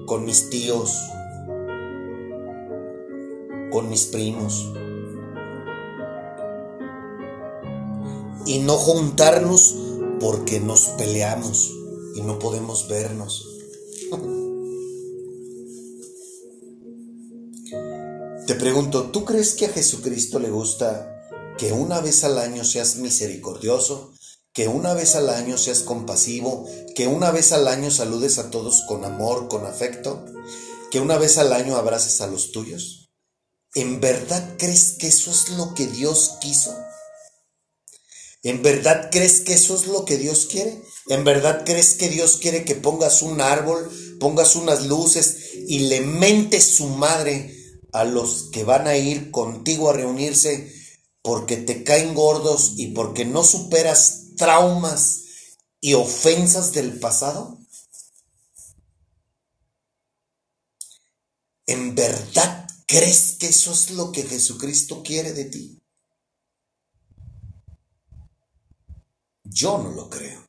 con 0.05 0.23
mis 0.23 0.49
tíos, 0.49 0.97
con 3.71 3.89
mis 3.89 4.05
primos. 4.05 4.71
Y 8.45 8.59
no 8.59 8.77
juntarnos 8.77 9.75
porque 10.21 10.61
nos 10.61 10.87
peleamos 10.97 11.73
y 12.15 12.21
no 12.21 12.39
podemos 12.39 12.87
vernos. 12.87 13.49
Te 18.47 18.55
pregunto, 18.55 19.09
¿tú 19.11 19.25
crees 19.25 19.55
que 19.55 19.65
a 19.65 19.69
Jesucristo 19.69 20.39
le 20.39 20.51
gusta 20.51 21.14
que 21.57 21.71
una 21.71 22.01
vez 22.01 22.23
al 22.23 22.37
año 22.37 22.63
seas 22.63 22.97
misericordioso 22.97 24.13
que 24.55 24.69
una 24.69 24.93
vez 24.93 25.15
al 25.15 25.29
año 25.29 25.57
seas 25.57 25.81
compasivo, 25.81 26.65
que 26.95 27.07
una 27.07 27.29
vez 27.29 27.51
al 27.51 27.67
año 27.67 27.91
saludes 27.91 28.37
a 28.37 28.49
todos 28.51 28.83
con 28.87 29.03
amor, 29.03 29.49
con 29.49 29.65
afecto, 29.65 30.23
que 30.89 31.01
una 31.01 31.17
vez 31.17 31.37
al 31.37 31.51
año 31.51 31.75
abraces 31.75 32.21
a 32.21 32.27
los 32.27 32.53
tuyos? 32.53 33.11
¿En 33.73 33.99
verdad 33.99 34.55
crees 34.57 34.95
que 34.97 35.07
eso 35.07 35.29
es 35.29 35.49
lo 35.49 35.73
que 35.73 35.87
Dios 35.87 36.37
quiso? 36.39 36.73
¿En 38.43 38.63
verdad 38.63 39.09
crees 39.11 39.41
que 39.41 39.55
eso 39.55 39.75
es 39.75 39.87
lo 39.87 40.05
que 40.05 40.15
Dios 40.17 40.47
quiere? 40.49 40.81
¿En 41.09 41.25
verdad 41.25 41.63
crees 41.65 41.95
que 41.95 42.07
Dios 42.07 42.37
quiere 42.37 42.63
que 42.63 42.75
pongas 42.75 43.23
un 43.23 43.41
árbol, 43.41 43.91
pongas 44.21 44.55
unas 44.55 44.85
luces 44.85 45.49
y 45.67 45.79
le 45.79 45.99
mentes 45.99 46.63
su 46.63 46.87
madre 46.87 47.53
a 47.91 48.05
los 48.05 48.49
que 48.53 48.63
van 48.63 48.87
a 48.87 48.95
ir 48.95 49.31
contigo 49.31 49.89
a 49.89 49.93
reunirse 49.93 50.73
porque 51.25 51.57
te 51.57 51.83
caen 51.83 52.13
gordos 52.13 52.73
y 52.77 52.89
porque 52.93 53.25
no 53.25 53.43
superas 53.43 54.35
traumas 54.37 55.23
y 55.81 55.95
ofensas 55.95 56.71
del 56.71 56.99
pasado? 56.99 57.57
¿En 61.65 61.95
verdad 61.95 62.67
crees 62.85 63.37
que 63.39 63.47
eso 63.47 63.71
es 63.71 63.89
lo 63.89 64.11
que 64.11 64.21
Jesucristo 64.21 65.01
quiere 65.01 65.33
de 65.33 65.45
ti? 65.45 65.81
Yo 69.45 69.79
no 69.79 69.89
lo 69.89 70.07
creo. 70.11 70.45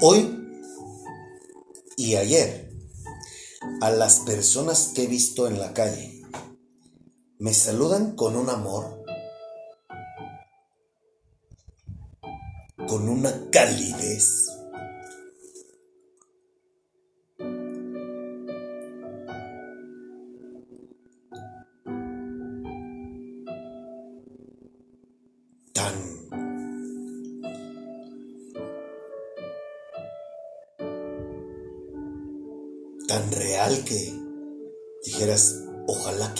Hoy 0.00 0.32
y 1.96 2.14
ayer, 2.14 2.67
a 3.80 3.90
las 3.90 4.20
personas 4.20 4.92
que 4.94 5.04
he 5.04 5.06
visto 5.06 5.46
en 5.46 5.58
la 5.58 5.72
calle, 5.72 6.22
me 7.38 7.54
saludan 7.54 8.16
con 8.16 8.36
un 8.36 8.50
amor, 8.50 9.04
con 12.88 13.08
una 13.08 13.32
calidez. 13.50 14.47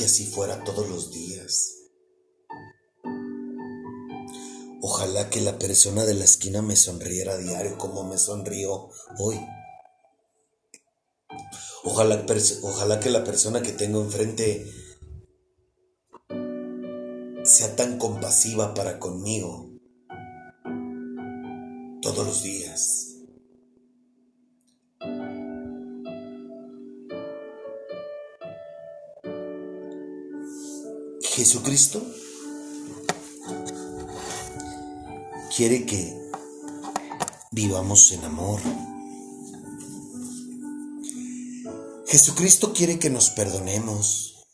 Así 0.08 0.24
fuera 0.24 0.64
todos 0.64 0.88
los 0.88 1.10
días. 1.10 1.74
Ojalá 4.80 5.28
que 5.28 5.42
la 5.42 5.58
persona 5.58 6.06
de 6.06 6.14
la 6.14 6.24
esquina 6.24 6.62
me 6.62 6.76
sonriera 6.76 7.34
a 7.34 7.36
diario 7.36 7.76
como 7.76 8.04
me 8.04 8.16
sonrió 8.16 8.88
hoy. 9.18 9.38
Ojalá, 11.84 12.24
ojalá 12.62 13.00
que 13.00 13.10
la 13.10 13.22
persona 13.22 13.60
que 13.60 13.72
tengo 13.72 14.00
enfrente 14.00 14.66
sea 17.44 17.76
tan 17.76 17.98
compasiva 17.98 18.72
para 18.72 18.98
conmigo 18.98 19.67
Jesucristo 31.38 32.04
quiere 35.56 35.86
que 35.86 36.12
vivamos 37.52 38.10
en 38.10 38.24
amor. 38.24 38.60
Jesucristo 42.08 42.72
quiere 42.72 42.98
que 42.98 43.08
nos 43.08 43.30
perdonemos 43.30 44.48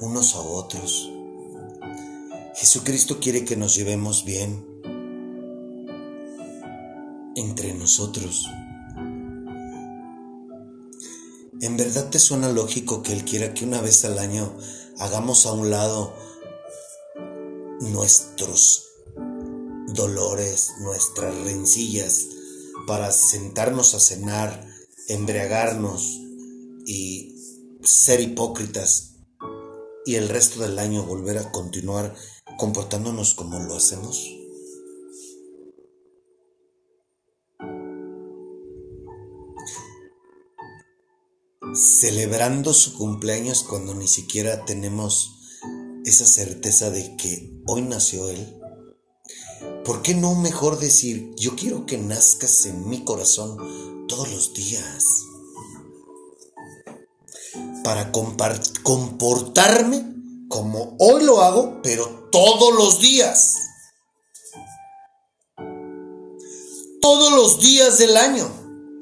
unos 0.00 0.34
a 0.34 0.40
otros. 0.40 1.08
Jesucristo 2.56 3.20
quiere 3.20 3.44
que 3.44 3.56
nos 3.56 3.76
llevemos 3.76 4.24
bien 4.24 4.66
entre 7.36 7.74
nosotros. 7.74 8.44
¿En 11.60 11.76
verdad 11.76 12.10
te 12.10 12.18
suena 12.18 12.48
lógico 12.48 13.04
que 13.04 13.12
Él 13.12 13.24
quiera 13.24 13.54
que 13.54 13.64
una 13.64 13.80
vez 13.80 14.04
al 14.04 14.18
año 14.18 14.52
hagamos 14.98 15.46
a 15.46 15.52
un 15.52 15.70
lado 15.70 16.23
nuestros 17.80 18.84
dolores, 19.88 20.72
nuestras 20.80 21.34
rencillas, 21.44 22.26
para 22.86 23.12
sentarnos 23.12 23.94
a 23.94 24.00
cenar, 24.00 24.66
embriagarnos 25.08 26.20
y 26.86 27.34
ser 27.82 28.20
hipócritas 28.20 29.14
y 30.06 30.16
el 30.16 30.28
resto 30.28 30.60
del 30.60 30.78
año 30.78 31.02
volver 31.04 31.38
a 31.38 31.50
continuar 31.50 32.14
comportándonos 32.58 33.34
como 33.34 33.58
lo 33.60 33.76
hacemos? 33.76 34.30
Celebrando 41.74 42.72
su 42.72 42.96
cumpleaños 42.96 43.64
cuando 43.64 43.94
ni 43.94 44.06
siquiera 44.06 44.64
tenemos 44.64 45.43
esa 46.04 46.26
certeza 46.26 46.90
de 46.90 47.16
que 47.16 47.62
hoy 47.66 47.82
nació 47.82 48.28
Él. 48.28 48.60
¿Por 49.84 50.02
qué 50.02 50.14
no 50.14 50.34
mejor 50.34 50.78
decir, 50.78 51.34
yo 51.36 51.56
quiero 51.56 51.86
que 51.86 51.98
nazcas 51.98 52.66
en 52.66 52.88
mi 52.88 53.04
corazón 53.04 54.06
todos 54.06 54.30
los 54.30 54.54
días? 54.54 55.04
Para 57.82 58.12
comportarme 58.12 60.14
como 60.48 60.96
hoy 60.98 61.24
lo 61.24 61.42
hago, 61.42 61.80
pero 61.82 62.28
todos 62.30 62.74
los 62.74 63.00
días. 63.00 63.58
Todos 67.00 67.32
los 67.32 67.60
días 67.60 67.98
del 67.98 68.16
año. 68.16 68.50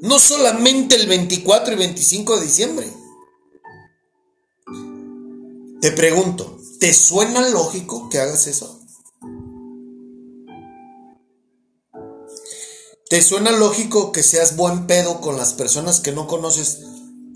No 0.00 0.18
solamente 0.18 0.96
el 0.96 1.06
24 1.06 1.74
y 1.74 1.76
25 1.76 2.36
de 2.36 2.44
diciembre. 2.44 2.92
Te 5.80 5.92
pregunto, 5.92 6.58
¿te 6.82 6.92
suena 6.92 7.48
lógico 7.48 8.08
que 8.08 8.18
hagas 8.18 8.48
eso? 8.48 8.80
¿Te 13.08 13.22
suena 13.22 13.52
lógico 13.52 14.10
que 14.10 14.24
seas 14.24 14.56
buen 14.56 14.88
pedo 14.88 15.20
con 15.20 15.36
las 15.36 15.52
personas 15.52 16.00
que 16.00 16.10
no 16.10 16.26
conoces 16.26 16.80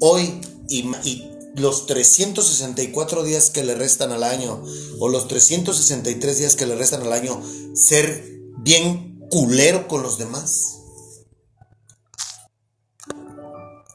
hoy 0.01 0.41
y, 0.69 0.81
y 1.09 1.31
los 1.55 1.87
364 1.87 3.23
días 3.23 3.51
que 3.51 3.63
le 3.63 3.77
restan 3.77 4.11
al 4.11 4.25
año 4.25 4.65
o 4.99 5.09
los 5.09 5.29
363 5.29 6.39
días 6.39 6.57
que 6.57 6.67
le 6.67 6.75
restan 6.75 7.03
al 7.03 7.13
año 7.13 7.41
ser 7.73 8.41
bien 8.59 9.21
culero 9.31 9.87
con 9.87 10.03
los 10.03 10.19
demás? 10.19 10.81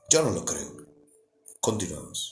Yo 0.10 0.24
no 0.24 0.30
lo 0.30 0.45
creo. 0.45 0.72
Continuamos. 1.60 2.31